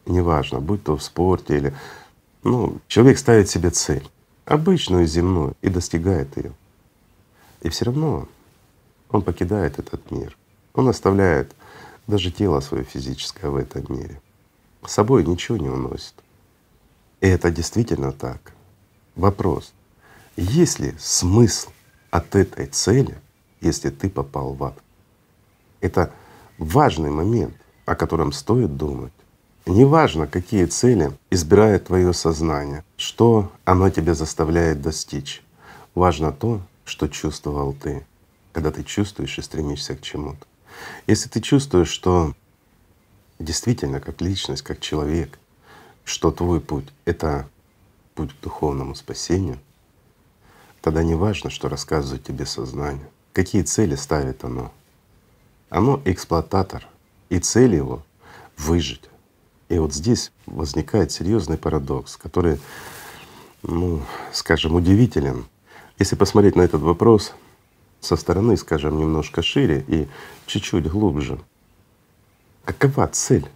неважно, 0.06 0.60
будь 0.60 0.84
то 0.84 0.96
в 0.96 1.02
спорте 1.02 1.58
или… 1.58 1.74
Ну, 2.44 2.78
человек 2.88 3.18
ставит 3.18 3.50
себе 3.50 3.72
цель, 3.72 4.08
обычную 4.46 5.08
земную, 5.08 5.56
и 5.64 5.70
достигает 5.70 6.38
ее. 6.38 6.54
И 7.64 7.70
все 7.70 7.86
равно 7.86 8.28
он 9.10 9.24
покидает 9.24 9.80
этот 9.80 10.12
мир. 10.12 10.38
Он 10.76 10.88
оставляет 10.88 11.52
даже 12.06 12.30
тело 12.30 12.60
свое 12.60 12.84
физическое 12.84 13.50
в 13.50 13.56
этом 13.56 13.84
мире. 13.90 14.22
С 14.86 14.92
собой 14.92 15.26
ничего 15.26 15.58
не 15.58 15.70
уносит. 15.70 16.14
И 17.22 17.28
это 17.28 17.50
действительно 17.50 18.12
так. 18.12 18.54
Вопрос, 19.16 19.74
есть 20.36 20.78
ли 20.78 20.94
смысл 21.00 21.72
от 22.12 22.36
этой 22.36 22.68
цели, 22.68 23.18
если 23.62 23.90
ты 23.90 24.12
попал 24.12 24.54
в 24.54 24.64
ад? 24.64 24.78
Это 25.82 26.14
важный 26.58 27.10
момент, 27.10 27.56
о 27.86 27.96
котором 27.96 28.32
стоит 28.32 28.78
думать. 28.78 29.14
Неважно, 29.66 30.28
какие 30.28 30.66
цели 30.66 31.12
избирает 31.30 31.88
твое 31.88 32.14
сознание, 32.14 32.84
что 32.96 33.52
оно 33.66 33.90
тебя 33.90 34.14
заставляет 34.14 34.82
достичь. 34.82 35.44
Важно 35.94 36.32
то, 36.32 36.62
что 36.86 37.08
чувствовал 37.08 37.74
ты, 37.74 38.06
когда 38.54 38.72
ты 38.72 38.84
чувствуешь 38.84 39.38
и 39.38 39.42
стремишься 39.42 39.96
к 39.96 40.02
чему-то. 40.02 40.46
Если 41.06 41.28
ты 41.28 41.42
чувствуешь, 41.42 41.90
что 41.90 42.34
действительно 43.40 44.00
как 44.00 44.22
личность, 44.22 44.62
как 44.62 44.80
человек, 44.80 45.38
что 46.06 46.32
твой 46.32 46.62
путь— 46.62 46.88
это 47.06 47.50
путь 48.16 48.34
к 48.34 48.42
духовному 48.42 48.96
спасению, 48.96 49.60
тогда 50.82 51.04
не 51.04 51.16
важно, 51.16 51.50
что 51.50 51.68
рассказывает 51.68 52.24
тебе 52.24 52.46
сознание, 52.46 53.10
какие 53.34 53.64
цели 53.64 53.96
ставит 53.96 54.44
оно, 54.46 54.72
оно 55.70 56.02
эксплуататор, 56.06 56.88
и 57.30 57.40
цель 57.40 57.76
его— 57.76 58.04
выжить. 58.58 59.04
И 59.70 59.78
вот 59.80 59.94
здесь 59.94 60.32
возникает 60.46 61.12
серьезный 61.12 61.58
парадокс, 61.58 62.16
который, 62.16 62.60
ну, 63.64 64.02
скажем, 64.32 64.76
удивителен. 64.76 65.46
Если 66.00 66.16
посмотреть 66.16 66.56
на 66.56 66.62
этот 66.62 66.82
вопрос 66.82 67.34
со 68.00 68.16
стороны, 68.16 68.56
скажем, 68.56 68.98
немножко 68.98 69.42
шире 69.42 69.84
и 69.88 70.08
чуть-чуть 70.46 70.88
глубже. 70.88 71.40
Какова 72.64 73.08
цель 73.08 73.48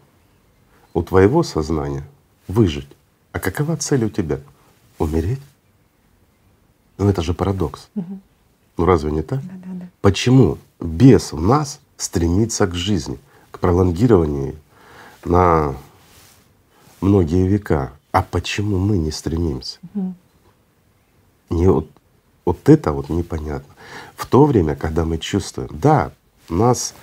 у 0.94 1.04
твоего 1.04 1.44
сознания 1.44 2.04
выжить? 2.48 2.88
А 3.32 3.40
какова 3.40 3.78
цель 3.78 4.06
у 4.06 4.10
тебя? 4.10 4.42
Умереть? 4.98 5.40
Ну 6.98 7.08
это 7.08 7.22
же 7.22 7.34
парадокс. 7.34 7.90
Ну 7.96 8.86
разве 8.86 9.12
не 9.12 9.22
так? 9.22 9.42
Да, 9.42 9.54
да, 9.66 9.74
да. 9.74 9.90
Почему 10.02 10.58
бес 10.80 11.32
в 11.32 11.42
нас 11.42 11.80
стремится 12.02 12.66
к 12.66 12.74
жизни, 12.74 13.20
к 13.52 13.60
пролонгированию 13.60 14.56
на 15.24 15.76
многие 17.00 17.48
века? 17.48 17.94
А 18.12 18.24
почему 18.24 18.78
мы 18.78 18.98
не 18.98 19.12
стремимся? 19.12 19.78
Мгм. 19.94 20.16
Не 21.52 21.68
вот, 21.68 21.88
вот 22.44 22.68
это 22.68 22.92
вот 22.92 23.10
непонятно. 23.10 23.76
В 24.16 24.26
то 24.26 24.46
время, 24.46 24.76
когда 24.76 25.06
мы 25.06 25.18
чувствуем, 25.18 25.70
да, 25.72 26.12
у 26.50 26.56
нас 26.56 26.96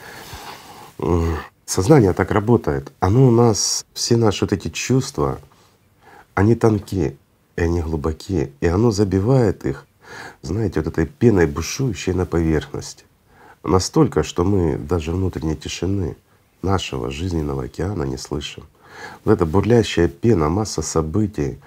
сознание 1.64 2.12
так 2.12 2.32
работает, 2.32 2.92
оно 2.98 3.28
у 3.28 3.30
нас, 3.30 3.86
все 3.94 4.16
наши 4.16 4.44
вот 4.44 4.52
эти 4.52 4.68
чувства, 4.68 5.38
они 6.34 6.54
тонкие, 6.56 7.16
и 7.56 7.62
они 7.62 7.82
глубокие, 7.82 8.50
и 8.60 8.66
оно 8.66 8.90
забивает 8.90 9.64
их, 9.64 9.86
знаете, 10.42 10.80
вот 10.80 10.88
этой 10.88 11.06
пеной 11.06 11.46
бушующей 11.46 12.12
на 12.12 12.26
поверхности. 12.26 13.04
Настолько, 13.62 14.22
что 14.22 14.44
мы 14.44 14.76
даже 14.76 15.12
внутренней 15.12 15.56
тишины 15.56 16.16
нашего 16.62 17.10
жизненного 17.10 17.64
океана 17.64 18.04
не 18.04 18.16
слышим. 18.16 18.64
Вот 19.24 19.32
эта 19.32 19.46
бурлящая 19.46 20.08
пена, 20.08 20.48
масса 20.48 20.82
событий, 20.82 21.58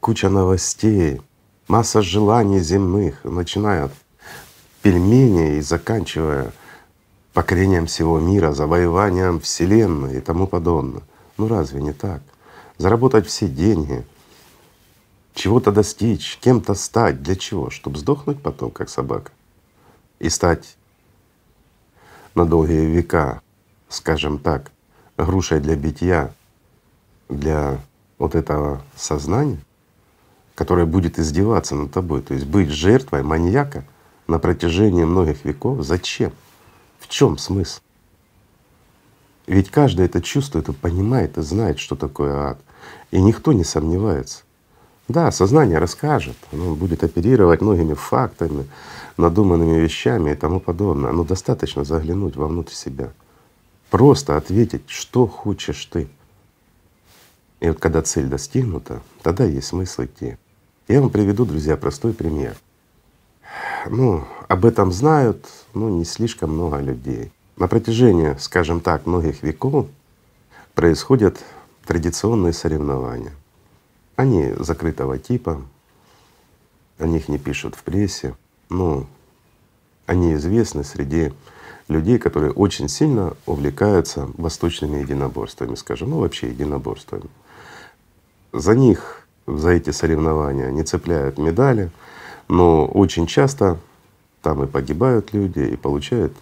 куча 0.00 0.28
новостей, 0.28 1.20
масса 1.68 2.02
желаний 2.02 2.60
земных, 2.60 3.24
начиная 3.24 3.86
от 3.86 3.92
пельменей 4.82 5.58
и 5.58 5.60
заканчивая 5.60 6.52
покорением 7.32 7.86
всего 7.86 8.18
мира, 8.20 8.52
завоеванием 8.52 9.40
Вселенной 9.40 10.18
и 10.18 10.20
тому 10.20 10.46
подобное. 10.46 11.02
Ну 11.38 11.48
разве 11.48 11.80
не 11.80 11.92
так? 11.92 12.22
Заработать 12.78 13.26
все 13.26 13.48
деньги, 13.48 14.04
чего-то 15.34 15.72
достичь, 15.72 16.38
кем-то 16.40 16.74
стать. 16.74 17.22
Для 17.22 17.36
чего? 17.36 17.70
Чтобы 17.70 17.98
сдохнуть 17.98 18.42
потом, 18.42 18.70
как 18.70 18.88
собака, 18.88 19.32
и 20.18 20.28
стать 20.28 20.76
на 22.34 22.46
долгие 22.46 22.86
века, 22.86 23.40
скажем 23.88 24.38
так, 24.38 24.70
грушей 25.16 25.60
для 25.60 25.76
битья 25.76 26.34
для 27.28 27.78
вот 28.18 28.34
этого 28.34 28.82
сознания, 28.96 29.58
которое 30.54 30.86
будет 30.86 31.18
издеваться 31.18 31.74
над 31.74 31.92
тобой, 31.92 32.22
то 32.22 32.34
есть 32.34 32.46
быть 32.46 32.68
жертвой 32.68 33.22
маньяка 33.22 33.84
на 34.26 34.38
протяжении 34.38 35.04
многих 35.04 35.44
веков. 35.44 35.82
Зачем? 35.82 36.32
В 37.00 37.08
чем 37.08 37.38
смысл? 37.38 37.80
Ведь 39.46 39.70
каждый 39.70 40.06
это 40.06 40.22
чувствует 40.22 40.68
и 40.68 40.72
понимает, 40.72 41.36
и 41.36 41.42
знает, 41.42 41.78
что 41.78 41.96
такое 41.96 42.50
ад. 42.50 42.58
И 43.10 43.20
никто 43.20 43.52
не 43.52 43.64
сомневается. 43.64 44.44
Да, 45.08 45.30
сознание 45.32 45.78
расскажет, 45.78 46.36
оно 46.52 46.74
будет 46.74 47.02
оперировать 47.02 47.60
многими 47.60 47.94
фактами, 47.94 48.66
надуманными 49.16 49.78
вещами 49.78 50.30
и 50.30 50.34
тому 50.34 50.60
подобное. 50.60 51.12
Но 51.12 51.24
достаточно 51.24 51.84
заглянуть 51.84 52.36
вовнутрь 52.36 52.72
себя. 52.72 53.12
Просто 53.90 54.36
ответить, 54.36 54.88
что 54.88 55.26
хочешь 55.26 55.84
ты. 55.86 56.08
И 57.60 57.68
вот 57.68 57.78
когда 57.78 58.02
цель 58.02 58.26
достигнута, 58.26 59.02
тогда 59.22 59.44
есть 59.44 59.68
смысл 59.68 60.04
идти. 60.04 60.36
Я 60.88 61.00
вам 61.00 61.10
приведу, 61.10 61.44
друзья, 61.44 61.76
простой 61.76 62.12
пример. 62.12 62.56
Ну, 63.88 64.24
об 64.48 64.64
этом 64.64 64.92
знают, 64.92 65.46
ну, 65.74 65.88
не 65.88 66.04
слишком 66.04 66.52
много 66.52 66.78
людей. 66.78 67.32
На 67.56 67.68
протяжении, 67.68 68.36
скажем 68.38 68.80
так, 68.80 69.06
многих 69.06 69.42
веков 69.42 69.86
происходят 70.74 71.38
традиционные 71.86 72.52
соревнования. 72.52 73.32
Они 74.16 74.52
закрытого 74.58 75.18
типа, 75.18 75.62
о 76.98 77.06
них 77.06 77.28
не 77.28 77.38
пишут 77.38 77.74
в 77.74 77.82
прессе, 77.82 78.34
но 78.72 79.06
они 80.06 80.34
известны 80.34 80.82
среди 80.82 81.32
людей, 81.88 82.18
которые 82.18 82.52
очень 82.52 82.88
сильно 82.88 83.36
увлекаются 83.46 84.28
восточными 84.36 84.98
единоборствами, 84.98 85.74
скажем, 85.74 86.10
ну 86.10 86.18
вообще 86.18 86.48
единоборствами. 86.48 87.28
За 88.52 88.74
них, 88.74 89.26
за 89.46 89.70
эти 89.70 89.90
соревнования 89.90 90.70
не 90.70 90.82
цепляют 90.82 91.38
медали, 91.38 91.90
но 92.48 92.86
очень 92.86 93.26
часто 93.26 93.78
там 94.42 94.64
и 94.64 94.66
погибают 94.66 95.32
люди, 95.32 95.60
и 95.60 95.76
получают 95.76 96.32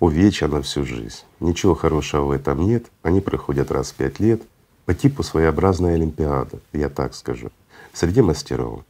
увечья 0.00 0.48
на 0.48 0.60
всю 0.60 0.84
жизнь. 0.84 1.22
Ничего 1.40 1.74
хорошего 1.74 2.26
в 2.26 2.30
этом 2.32 2.66
нет. 2.66 2.86
Они 3.02 3.20
проходят 3.20 3.70
раз 3.70 3.92
в 3.92 3.94
пять 3.94 4.20
лет 4.20 4.42
по 4.84 4.94
типу 4.94 5.22
своеобразной 5.22 5.94
Олимпиады, 5.94 6.58
я 6.72 6.90
так 6.90 7.14
скажу, 7.14 7.50
среди 7.92 8.20
мастеров. 8.20 8.80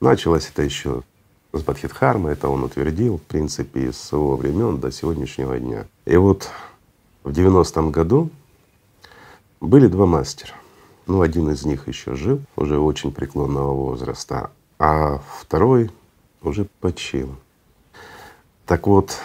Началось 0.00 0.48
это 0.48 0.62
еще 0.62 1.02
с 1.52 1.62
Бадхидхармы, 1.62 2.30
это 2.30 2.48
он 2.48 2.64
утвердил, 2.64 3.18
в 3.18 3.22
принципе, 3.22 3.92
с 3.92 4.12
его 4.12 4.36
времен 4.36 4.78
до 4.78 4.90
сегодняшнего 4.90 5.58
дня. 5.58 5.86
И 6.04 6.16
вот 6.16 6.48
в 7.24 7.30
90-м 7.30 7.90
году 7.90 8.30
были 9.60 9.86
два 9.88 10.06
мастера. 10.06 10.52
Ну, 11.06 11.22
один 11.22 11.50
из 11.50 11.64
них 11.64 11.88
еще 11.88 12.14
жил, 12.14 12.40
уже 12.56 12.78
очень 12.78 13.12
преклонного 13.12 13.72
возраста, 13.72 14.50
а 14.78 15.20
второй 15.40 15.90
уже 16.42 16.66
почил. 16.80 17.34
Так 18.64 18.86
вот, 18.86 19.18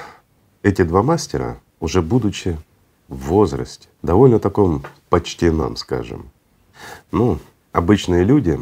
эти 0.64 0.82
два 0.82 1.04
мастера, 1.04 1.60
уже 1.80 2.02
будучи 2.02 2.58
в 3.08 3.28
возрасте, 3.28 3.88
довольно 4.02 4.40
таком 4.40 4.84
почтенном, 5.10 5.76
скажем, 5.76 6.32
ну, 7.12 7.38
обычные 7.72 8.24
люди 8.24 8.60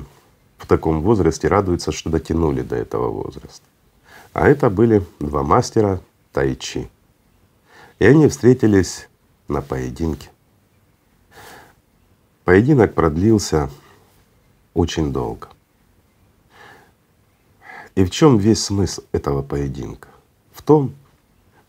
в 0.64 0.66
таком 0.66 1.02
возрасте 1.02 1.50
радуются, 1.50 1.92
что 1.92 2.10
дотянули 2.10 2.62
до 2.62 2.78
этого 2.78 3.10
возраста. 3.10 3.66
А 4.32 4.48
это 4.48 4.70
были 4.70 5.06
два 5.20 5.44
мастера 5.44 6.00
тайчи. 6.32 6.90
И 8.00 8.06
они 8.06 8.30
встретились 8.30 9.10
на 9.50 9.62
поединке. 9.62 10.30
Поединок 12.46 12.94
продлился 12.94 13.70
очень 14.74 15.12
долго. 15.12 15.50
И 17.96 18.06
в 18.06 18.10
чем 18.10 18.38
весь 18.38 18.64
смысл 18.64 19.02
этого 19.12 19.42
поединка? 19.42 20.08
В 20.54 20.62
том, 20.62 20.94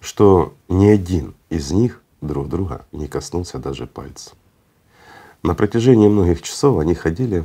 что 0.01 0.55
ни 0.69 0.87
один 0.87 1.35
из 1.51 1.73
них 1.73 2.01
друг 2.21 2.49
друга 2.49 2.87
не 2.93 3.09
коснулся 3.09 3.59
даже 3.59 3.89
пальцем. 3.89 4.35
На 5.43 5.57
протяжении 5.57 6.07
многих 6.07 6.43
часов 6.43 6.79
они 6.79 6.95
ходили 6.95 7.45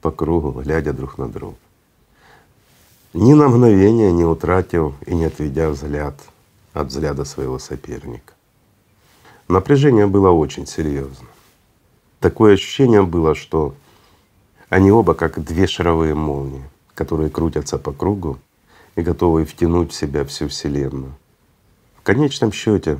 по 0.00 0.10
кругу, 0.10 0.50
глядя 0.52 0.92
друг 0.92 1.18
на 1.18 1.28
друга. 1.28 1.56
Ни 3.12 3.34
на 3.34 3.48
мгновение 3.48 4.12
не 4.12 4.24
утратив 4.24 4.94
и 5.06 5.14
не 5.14 5.24
отведя 5.24 5.70
взгляд 5.70 6.14
от 6.72 6.88
взгляда 6.88 7.24
своего 7.24 7.58
соперника. 7.58 8.34
Напряжение 9.48 10.06
было 10.06 10.30
очень 10.30 10.66
серьезно. 10.66 11.26
Такое 12.20 12.54
ощущение 12.54 13.02
было, 13.02 13.34
что 13.34 13.74
они 14.68 14.92
оба 14.92 15.14
как 15.14 15.42
две 15.42 15.66
шаровые 15.66 16.14
молнии, 16.14 16.62
которые 16.94 17.30
крутятся 17.30 17.78
по 17.78 17.92
кругу 17.92 18.38
и 18.94 19.02
готовы 19.02 19.44
втянуть 19.44 19.90
в 19.90 19.96
себя 19.96 20.24
всю 20.24 20.48
Вселенную. 20.48 21.14
В 21.96 22.02
конечном 22.02 22.52
счете 22.52 22.98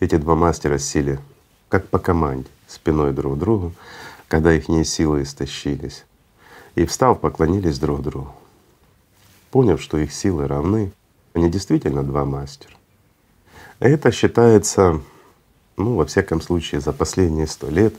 эти 0.00 0.16
два 0.16 0.34
мастера 0.34 0.78
сели 0.78 1.20
как 1.68 1.88
по 1.88 1.98
команде, 1.98 2.48
спиной 2.68 3.12
друг 3.12 3.34
к 3.34 3.38
другу, 3.38 3.72
когда 4.28 4.52
их 4.52 4.66
силы 4.86 5.22
истощились. 5.22 6.04
И 6.74 6.86
встав, 6.86 7.20
поклонились 7.20 7.78
друг 7.78 8.02
другу. 8.02 8.34
Поняв, 9.50 9.80
что 9.80 9.98
их 9.98 10.12
силы 10.12 10.48
равны, 10.48 10.92
они 11.32 11.50
действительно 11.50 12.02
два 12.02 12.24
мастера. 12.24 12.74
Это 13.78 14.10
считается, 14.10 15.00
ну, 15.76 15.96
во 15.96 16.06
всяком 16.06 16.40
случае, 16.40 16.80
за 16.80 16.92
последние 16.92 17.46
сто 17.46 17.68
лет 17.68 17.94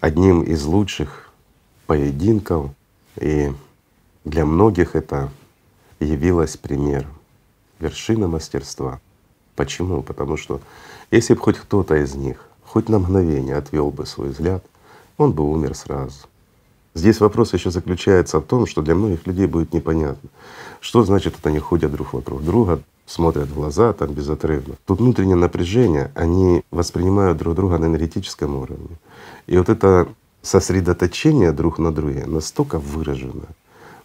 одним 0.00 0.42
из 0.42 0.64
лучших 0.64 1.30
поединков. 1.86 2.70
И 3.16 3.52
для 4.24 4.44
многих 4.44 4.94
это 4.94 5.30
явилось 6.00 6.56
примером, 6.56 7.14
вершина 7.78 8.28
мастерства. 8.28 9.00
Почему? 9.54 10.02
Потому 10.02 10.36
что 10.36 10.60
если 11.10 11.34
бы 11.34 11.40
хоть 11.40 11.58
кто-то 11.58 11.96
из 11.96 12.14
них 12.14 12.46
хоть 12.66 12.88
на 12.88 12.98
мгновение 12.98 13.56
отвел 13.56 13.90
бы 13.90 14.04
свой 14.04 14.30
взгляд, 14.30 14.64
он 15.18 15.32
бы 15.32 15.44
умер 15.44 15.74
сразу. 15.74 16.26
Здесь 16.94 17.20
вопрос 17.20 17.52
еще 17.52 17.70
заключается 17.70 18.40
в 18.40 18.44
том, 18.44 18.66
что 18.66 18.80
для 18.80 18.94
многих 18.94 19.26
людей 19.26 19.46
будет 19.46 19.74
непонятно, 19.74 20.30
что 20.80 21.04
значит 21.04 21.34
это 21.38 21.50
они 21.50 21.58
ходят 21.58 21.92
друг 21.92 22.14
вокруг 22.14 22.42
друга, 22.42 22.80
смотрят 23.06 23.48
в 23.48 23.54
глаза 23.54 23.92
там 23.92 24.12
безотрывно. 24.12 24.76
Тут 24.86 25.00
внутреннее 25.00 25.36
напряжение, 25.36 26.10
они 26.14 26.62
воспринимают 26.70 27.36
друг 27.38 27.54
друга 27.54 27.78
на 27.78 27.86
энергетическом 27.86 28.56
уровне. 28.56 28.96
И 29.46 29.58
вот 29.58 29.68
это 29.68 30.08
сосредоточение 30.42 31.52
друг 31.52 31.78
на 31.78 31.92
друге 31.92 32.24
настолько 32.26 32.78
выражено, 32.78 33.46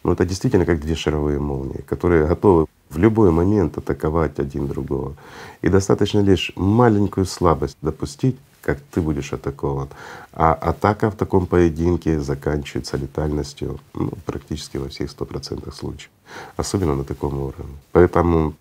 ну 0.04 0.12
это 0.12 0.26
действительно 0.26 0.66
как 0.66 0.82
две 0.82 0.96
шаровые 0.96 1.40
молнии, 1.40 1.82
которые 1.88 2.26
готовы 2.26 2.66
в 2.90 2.98
любой 2.98 3.32
момент 3.32 3.78
атаковать 3.78 4.40
один 4.40 4.68
другого. 4.68 5.16
И 5.62 5.70
достаточно 5.70 6.20
лишь 6.20 6.52
маленькую 6.56 7.26
слабость 7.26 7.78
допустить, 7.82 8.36
как 8.62 8.80
ты 8.92 9.02
будешь 9.02 9.34
атакован. 9.34 9.90
А 10.34 10.54
атака 10.54 11.10
в 11.10 11.16
таком 11.16 11.48
поединке 11.48 12.20
заканчивается 12.20 12.98
летальностью 12.98 13.80
ну, 13.94 14.12
практически 14.26 14.78
во 14.78 14.88
всех 14.88 15.12
сто 15.12 15.26
процентах 15.26 15.76
случаев, 15.76 16.12
особенно 16.58 16.96
на 16.96 17.04
таком 17.04 17.40
уровне. 17.40 17.76
Поэтому 17.92 18.54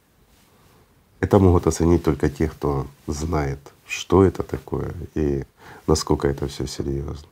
это 1.20 1.38
могут 1.38 1.66
оценить 1.66 2.02
только 2.02 2.30
те, 2.30 2.48
кто 2.48 2.86
знает, 3.06 3.58
что 3.86 4.24
это 4.24 4.42
такое 4.42 4.92
и 5.14 5.44
насколько 5.86 6.28
это 6.28 6.46
все 6.46 6.66
серьезно, 6.66 7.28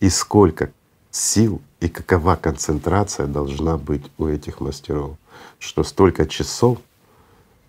и 0.00 0.08
сколько 0.08 0.70
сил 1.10 1.60
и 1.80 1.88
какова 1.88 2.36
концентрация 2.36 3.26
должна 3.26 3.76
быть 3.76 4.04
у 4.18 4.26
этих 4.26 4.60
мастеров, 4.60 5.16
что 5.58 5.84
столько 5.84 6.26
часов 6.26 6.78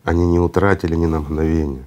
они 0.04 0.26
не 0.26 0.40
утратили 0.40 0.96
ни 0.96 1.06
на 1.06 1.20
мгновение 1.20 1.86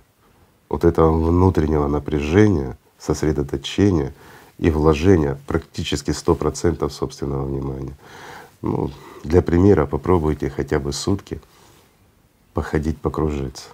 вот 0.71 0.85
этого 0.85 1.13
внутреннего 1.13 1.89
напряжения, 1.89 2.79
сосредоточения 2.99 4.15
и 4.57 4.71
вложения 4.71 5.39
практически 5.47 6.13
сто 6.13 6.35
процентов 6.35 6.95
собственного 6.95 7.45
внимания. 7.45 7.95
Ну, 8.63 8.91
для 9.25 9.43
примера 9.43 9.85
попробуйте 9.85 10.49
хотя 10.49 10.79
бы 10.79 10.93
сутки 10.93 11.41
походить, 12.55 12.99
покружиться. 12.99 13.69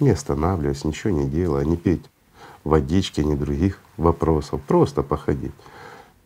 Не 0.00 0.10
останавливаясь, 0.10 0.84
ничего 0.84 1.12
не 1.12 1.28
делая, 1.28 1.64
не 1.64 1.76
пить 1.76 2.04
водички, 2.64 3.20
ни 3.20 3.34
других 3.34 3.80
вопросов. 3.96 4.60
Просто 4.66 5.02
походить. 5.02 5.52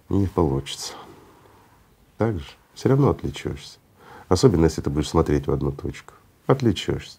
Не 0.08 0.26
получится. 0.26 0.94
Так 2.16 2.38
же 2.38 2.46
все 2.74 2.88
равно 2.88 3.10
отвлечешься. 3.10 3.78
Особенно 4.28 4.64
если 4.64 4.80
ты 4.80 4.90
будешь 4.90 5.08
смотреть 5.08 5.46
в 5.46 5.52
одну 5.52 5.72
точку. 5.72 6.14
Отвлечешься. 6.46 7.18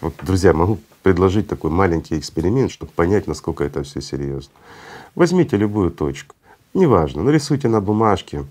Вот, 0.00 0.14
друзья, 0.22 0.54
могу 0.54 0.78
предложить 1.02 1.48
такой 1.48 1.70
маленький 1.70 2.18
эксперимент, 2.18 2.70
чтобы 2.70 2.90
понять, 2.92 3.26
насколько 3.26 3.64
это 3.64 3.82
все 3.82 4.00
серьезно. 4.00 4.52
Возьмите 5.14 5.56
любую 5.56 5.90
точку, 5.90 6.34
неважно, 6.72 7.22
нарисуйте 7.22 7.68
на 7.68 7.80
бумажке, 7.80 8.44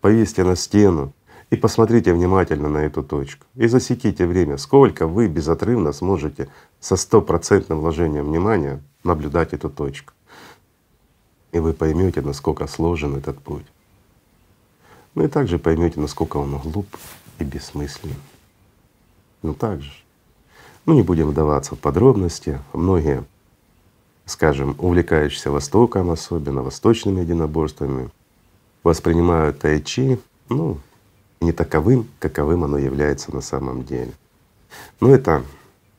повесьте 0.00 0.44
на 0.44 0.54
стену 0.54 1.12
и 1.50 1.56
посмотрите 1.56 2.12
внимательно 2.12 2.68
на 2.68 2.78
эту 2.78 3.02
точку. 3.02 3.46
И 3.56 3.66
засеките 3.68 4.26
время, 4.26 4.58
сколько 4.58 5.06
вы 5.06 5.28
безотрывно 5.28 5.92
сможете 5.92 6.48
со 6.80 6.96
стопроцентным 6.96 7.80
вложением 7.80 8.26
внимания 8.26 8.82
наблюдать 9.04 9.54
эту 9.54 9.70
точку. 9.70 10.12
И 11.52 11.58
вы 11.58 11.72
поймете, 11.72 12.20
насколько 12.20 12.66
сложен 12.66 13.16
этот 13.16 13.38
путь. 13.38 13.66
Ну 15.14 15.24
и 15.24 15.28
также 15.28 15.58
поймете, 15.58 16.00
насколько 16.00 16.38
он 16.38 16.58
глуп 16.58 16.86
и 17.38 17.44
бессмыслен. 17.44 18.14
Ну 19.42 19.54
так 19.54 19.82
же. 19.82 20.01
Ну 20.84 20.94
не 20.94 21.02
будем 21.02 21.28
вдаваться 21.28 21.76
в 21.76 21.78
подробности. 21.78 22.58
Многие, 22.72 23.24
скажем, 24.26 24.74
увлекающиеся 24.78 25.50
Востоком, 25.50 26.10
особенно 26.10 26.62
восточными 26.62 27.20
единоборствами, 27.20 28.10
воспринимают 28.82 29.60
тайчи, 29.60 30.18
ну, 30.48 30.78
не 31.40 31.52
таковым, 31.52 32.08
каковым 32.18 32.64
оно 32.64 32.78
является 32.78 33.34
на 33.34 33.40
самом 33.40 33.84
деле. 33.84 34.12
Но 35.00 35.14
это, 35.14 35.44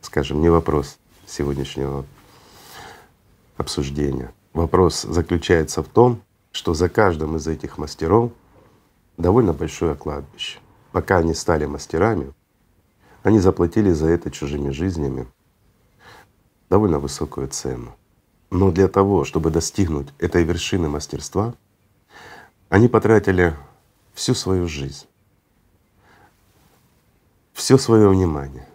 скажем, 0.02 0.42
не 0.42 0.50
вопрос 0.50 0.98
сегодняшнего 1.26 2.06
обсуждения. 3.56 4.34
Вопрос 4.54 5.04
заключается 5.04 5.82
в 5.82 5.88
том, 5.88 6.22
что 6.52 6.74
за 6.74 6.90
каждым 6.90 7.38
из 7.38 7.48
этих 7.48 7.78
мастеров 7.78 8.32
довольно 9.18 9.54
большое 9.54 9.96
кладбище. 9.96 10.60
Пока 10.92 11.18
они 11.18 11.34
стали 11.34 11.66
мастерами, 11.66 12.34
они 13.24 13.40
заплатили 13.40 13.92
за 13.92 14.08
это 14.08 14.30
чужими 14.30 14.70
жизнями 14.70 15.28
довольно 16.70 17.00
высокую 17.00 17.48
цену. 17.48 17.96
Но 18.52 18.72
для 18.72 18.88
того, 18.88 19.24
чтобы 19.24 19.50
достигнуть 19.50 20.10
этой 20.20 20.44
вершины 20.44 20.90
мастерства, 20.90 21.56
они 22.70 22.88
потратили 22.88 23.56
всю 24.14 24.36
свою 24.36 24.68
жизнь, 24.68 25.06
все 27.54 27.78
свое 27.78 28.10
внимание 28.10 28.68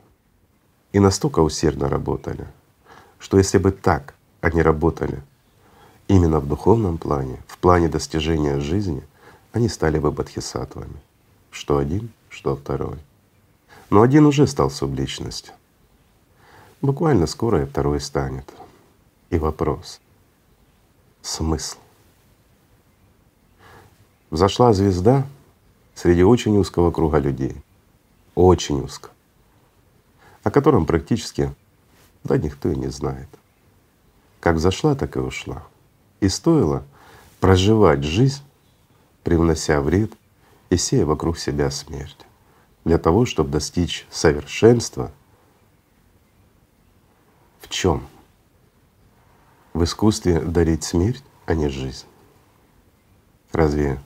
и 0.92 0.98
настолько 0.98 1.40
усердно 1.40 1.88
работали, 1.88 2.46
что 3.18 3.36
если 3.38 3.58
бы 3.58 3.70
так 3.70 4.14
они 4.40 4.62
работали 4.62 5.22
именно 6.08 6.40
в 6.40 6.48
духовном 6.48 6.98
плане, 6.98 7.38
в 7.46 7.58
плане 7.58 7.88
достижения 7.88 8.58
жизни, 8.60 9.04
они 9.52 9.68
стали 9.68 9.98
бы 9.98 10.10
бодхисаттвами, 10.10 11.00
что 11.50 11.78
один, 11.78 12.10
что 12.30 12.56
второй. 12.56 12.98
Но 13.90 14.02
один 14.02 14.26
уже 14.26 14.46
стал 14.46 14.70
субличностью. 14.70 15.54
Буквально 16.82 17.26
скоро 17.26 17.62
и 17.62 17.66
второй 17.66 18.00
станет. 18.00 18.52
И 19.30 19.38
вопрос— 19.38 20.00
смысл. 21.22 21.78
Взошла 24.30 24.72
звезда 24.72 25.26
среди 25.94 26.22
очень 26.22 26.56
узкого 26.56 26.90
круга 26.90 27.18
людей, 27.18 27.56
очень 28.34 28.80
узко, 28.80 29.10
о 30.42 30.50
котором 30.50 30.84
практически 30.86 31.54
да 32.24 32.36
никто 32.36 32.70
и 32.70 32.76
не 32.76 32.88
знает. 32.88 33.28
Как 34.40 34.58
зашла, 34.58 34.94
так 34.94 35.16
и 35.16 35.20
ушла. 35.20 35.64
И 36.20 36.28
стоило 36.28 36.84
проживать 37.40 38.04
жизнь, 38.04 38.42
привнося 39.24 39.80
вред 39.80 40.12
и 40.68 40.76
сея 40.76 41.06
вокруг 41.06 41.38
себя 41.38 41.70
смерть 41.70 42.27
для 42.84 42.98
того, 42.98 43.26
чтобы 43.26 43.50
достичь 43.50 44.06
совершенства 44.10 45.12
в 47.60 47.68
чем? 47.68 48.06
В 49.74 49.84
искусстве 49.84 50.40
дарить 50.40 50.84
смерть, 50.84 51.22
а 51.46 51.54
не 51.54 51.68
жизнь. 51.68 52.06
Разве 53.52 54.00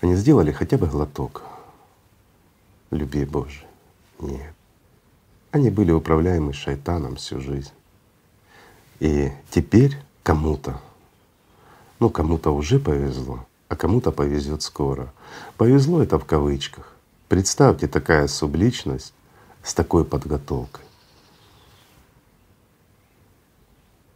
они 0.00 0.14
сделали 0.14 0.52
хотя 0.52 0.76
бы 0.78 0.86
глоток 0.86 1.42
любви 2.90 3.24
Божией? 3.24 3.66
Нет. 4.20 4.54
Они 5.50 5.70
были 5.70 5.92
управляемы 5.92 6.52
шайтаном 6.52 7.16
всю 7.16 7.40
жизнь. 7.40 7.72
И 9.00 9.32
теперь 9.50 9.96
кому-то, 10.22 10.80
ну 12.00 12.10
кому-то 12.10 12.50
уже 12.50 12.78
повезло, 12.78 13.46
а 13.68 13.76
кому-то 13.76 14.12
повезет 14.12 14.62
скоро. 14.62 15.12
Повезло 15.56 16.02
это 16.02 16.18
в 16.18 16.24
кавычках. 16.24 16.97
Представьте 17.28 17.88
такая 17.88 18.26
субличность 18.26 19.12
с 19.62 19.74
такой 19.74 20.06
подготовкой. 20.06 20.84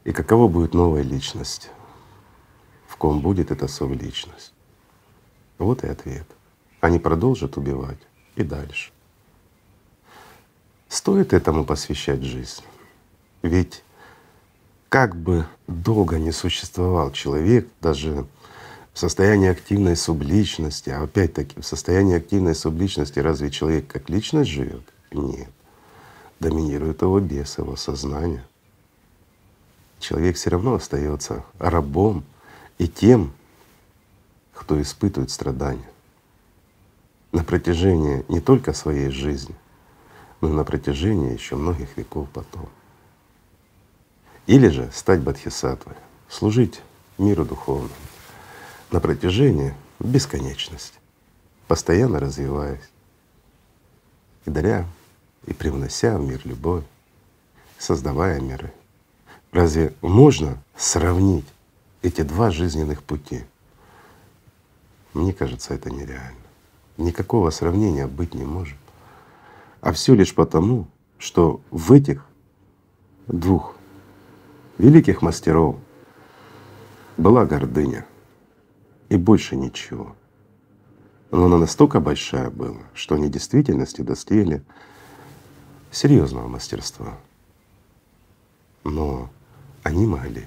И 0.04 0.12
каково 0.12 0.48
будет 0.48 0.72
новая 0.72 1.02
личность, 1.02 1.70
в 2.88 2.96
ком 2.96 3.20
будет 3.20 3.50
эта 3.50 3.68
субличность? 3.68 4.54
Вот 5.58 5.84
и 5.84 5.88
ответ. 5.88 6.26
Они 6.80 6.98
продолжат 6.98 7.58
убивать 7.58 8.00
и 8.34 8.42
дальше. 8.42 8.90
Стоит 10.88 11.34
этому 11.34 11.66
посвящать 11.66 12.22
жизнь. 12.22 12.62
Ведь 13.42 13.84
как 14.88 15.14
бы 15.14 15.46
долго 15.66 16.18
не 16.18 16.32
существовал 16.32 17.12
человек, 17.12 17.68
даже 17.82 18.26
в 18.92 18.98
состоянии 18.98 19.48
активной 19.48 19.96
субличности, 19.96 20.90
а 20.90 21.02
опять-таки 21.02 21.60
в 21.60 21.64
состоянии 21.64 22.16
активной 22.16 22.54
субличности 22.54 23.18
разве 23.18 23.50
человек 23.50 23.86
как 23.86 24.10
личность 24.10 24.50
живет? 24.50 24.82
Нет. 25.10 25.48
Доминирует 26.40 27.02
его 27.02 27.18
бес, 27.20 27.58
его 27.58 27.76
сознание. 27.76 28.44
Человек 29.98 30.36
все 30.36 30.50
равно 30.50 30.74
остается 30.74 31.44
рабом 31.58 32.24
и 32.78 32.88
тем, 32.88 33.32
кто 34.52 34.80
испытывает 34.80 35.30
страдания 35.30 35.88
на 37.30 37.44
протяжении 37.44 38.24
не 38.28 38.40
только 38.40 38.74
своей 38.74 39.10
жизни, 39.10 39.54
но 40.40 40.50
и 40.50 40.52
на 40.52 40.64
протяжении 40.64 41.32
еще 41.32 41.56
многих 41.56 41.96
веков 41.96 42.28
потом. 42.32 42.68
Или 44.46 44.68
же 44.68 44.90
стать 44.92 45.20
бодхисаттвой, 45.20 45.96
служить 46.28 46.82
миру 47.16 47.44
духовному 47.44 47.94
на 48.92 49.00
протяжении 49.00 49.74
бесконечности, 49.98 50.98
постоянно 51.66 52.20
развиваясь 52.20 52.90
и 54.44 54.50
даря 54.50 54.86
и 55.46 55.54
привнося 55.54 56.18
в 56.18 56.22
мир 56.22 56.40
любовь, 56.44 56.84
создавая 57.78 58.38
миры. 58.40 58.72
Разве 59.50 59.94
можно 60.02 60.62
сравнить 60.76 61.46
эти 62.02 62.20
два 62.20 62.50
жизненных 62.50 63.02
пути? 63.02 63.44
Мне 65.14 65.32
кажется, 65.32 65.74
это 65.74 65.90
нереально. 65.90 66.36
Никакого 66.98 67.50
сравнения 67.50 68.06
быть 68.06 68.34
не 68.34 68.44
может. 68.44 68.78
А 69.80 69.92
все 69.92 70.14
лишь 70.14 70.34
потому, 70.34 70.86
что 71.18 71.60
в 71.70 71.92
этих 71.92 72.26
двух 73.26 73.74
великих 74.78 75.22
мастеров 75.22 75.76
была 77.16 77.46
гордыня— 77.46 78.06
и 79.12 79.16
больше 79.18 79.56
ничего. 79.56 80.16
Но 81.30 81.44
она 81.44 81.58
настолько 81.58 82.00
большая 82.00 82.48
была, 82.48 82.80
что 82.94 83.14
они 83.14 83.26
в 83.26 83.30
действительности 83.30 84.00
достигли 84.00 84.62
серьезного 85.90 86.48
мастерства. 86.48 87.18
Но 88.84 89.28
они 89.82 90.06
могли 90.06 90.44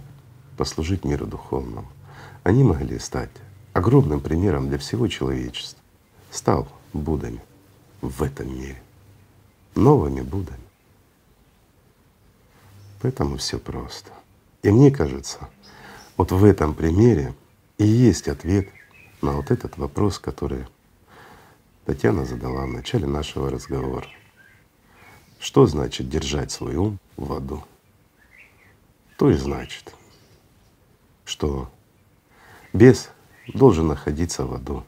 послужить 0.58 1.06
миру 1.06 1.28
духовному. 1.28 1.88
Они 2.42 2.64
могли 2.64 2.98
стать 2.98 3.30
огромным 3.74 4.20
примером 4.20 4.68
для 4.68 4.80
всего 4.80 5.08
человечества. 5.08 5.80
Стал 6.32 6.68
Буддами 6.92 7.42
в 8.02 8.24
этом 8.24 8.52
мире, 8.52 8.82
новыми 9.76 10.22
Буддами. 10.22 10.58
Поэтому 13.02 13.38
все 13.38 13.60
просто. 13.60 14.10
И 14.64 14.72
мне 14.72 14.90
кажется, 14.90 15.50
вот 16.18 16.32
в 16.32 16.44
этом 16.44 16.74
примере 16.74 17.36
и 17.78 17.86
есть 17.86 18.28
ответ 18.28 18.70
на 19.22 19.34
вот 19.34 19.52
этот 19.52 19.78
вопрос, 19.78 20.20
который 20.20 20.66
Татьяна 21.86 22.26
задала 22.26 22.66
в 22.66 22.70
начале 22.70 23.06
нашего 23.06 23.50
разговора. 23.50 24.08
Что 25.40 25.66
значит 25.66 26.10
держать 26.10 26.52
свой 26.52 26.76
ум 26.76 27.00
в 27.18 27.34
аду? 27.34 27.64
То 29.18 29.30
и 29.30 29.34
значит, 29.34 29.94
что 31.26 31.70
бес 32.74 33.10
должен 33.54 33.88
находиться 33.88 34.46
в 34.46 34.54
аду, 34.54 34.84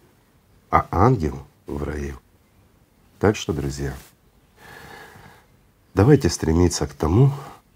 а 0.70 0.88
ангел 0.92 1.46
в 1.66 1.84
раю. 1.84 2.18
Так 3.20 3.36
что, 3.36 3.54
друзья, 3.54 3.94
давайте 5.94 6.30
стремиться 6.30 6.88
к 6.88 6.94
тому, 6.94 7.32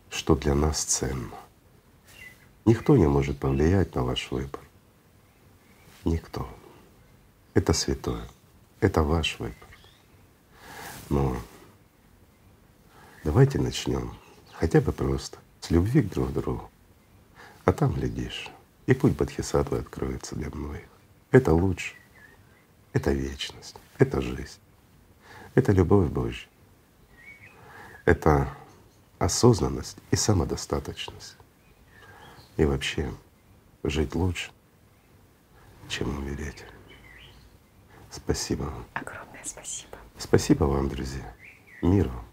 что 0.10 0.36
для 0.36 0.56
нас 0.56 0.84
ценно. 0.84 1.36
Никто 2.66 2.98
не 2.98 3.08
может 3.08 3.40
повлиять 3.40 3.96
на 3.96 4.04
ваш 4.04 4.32
выбор. 4.32 4.62
Никто. 6.04 6.48
Это 7.54 7.74
святое. 7.74 8.28
Это 8.80 9.04
ваш 9.04 9.38
выбор. 9.40 9.56
Но 11.10 11.38
давайте 13.24 13.60
начнем 13.60 14.16
хотя 14.54 14.82
бы 14.82 14.92
просто 14.92 15.38
с 15.60 15.70
любви 15.70 16.02
к 16.02 16.10
друг 16.10 16.34
другу. 16.34 16.72
А 17.66 17.74
там, 17.74 17.94
глядишь, 17.94 18.50
и 18.88 18.94
путь 18.94 19.16
Бодхисаттвы 19.16 19.80
откроется 19.80 20.36
для 20.36 20.50
многих. 20.50 20.88
Это 21.30 21.54
лучше. 21.54 21.94
Это 22.94 23.12
вечность. 23.12 23.76
Это 24.00 24.22
жизнь. 24.22 24.60
Это 25.54 25.72
любовь 25.72 26.10
Божья. 26.10 26.48
Это 28.06 28.52
осознанность 29.20 29.98
и 30.10 30.16
самодостаточность. 30.16 31.38
И 32.58 32.66
вообще 32.66 33.14
жить 33.84 34.16
лучше, 34.16 34.52
чем 35.92 36.18
умереть. 36.18 36.64
Спасибо 38.10 38.64
вам. 38.64 38.86
Огромное 38.94 39.44
спасибо. 39.44 39.98
Спасибо 40.18 40.64
вам, 40.64 40.88
друзья. 40.88 41.34
Мир 41.82 42.08
вам. 42.08 42.31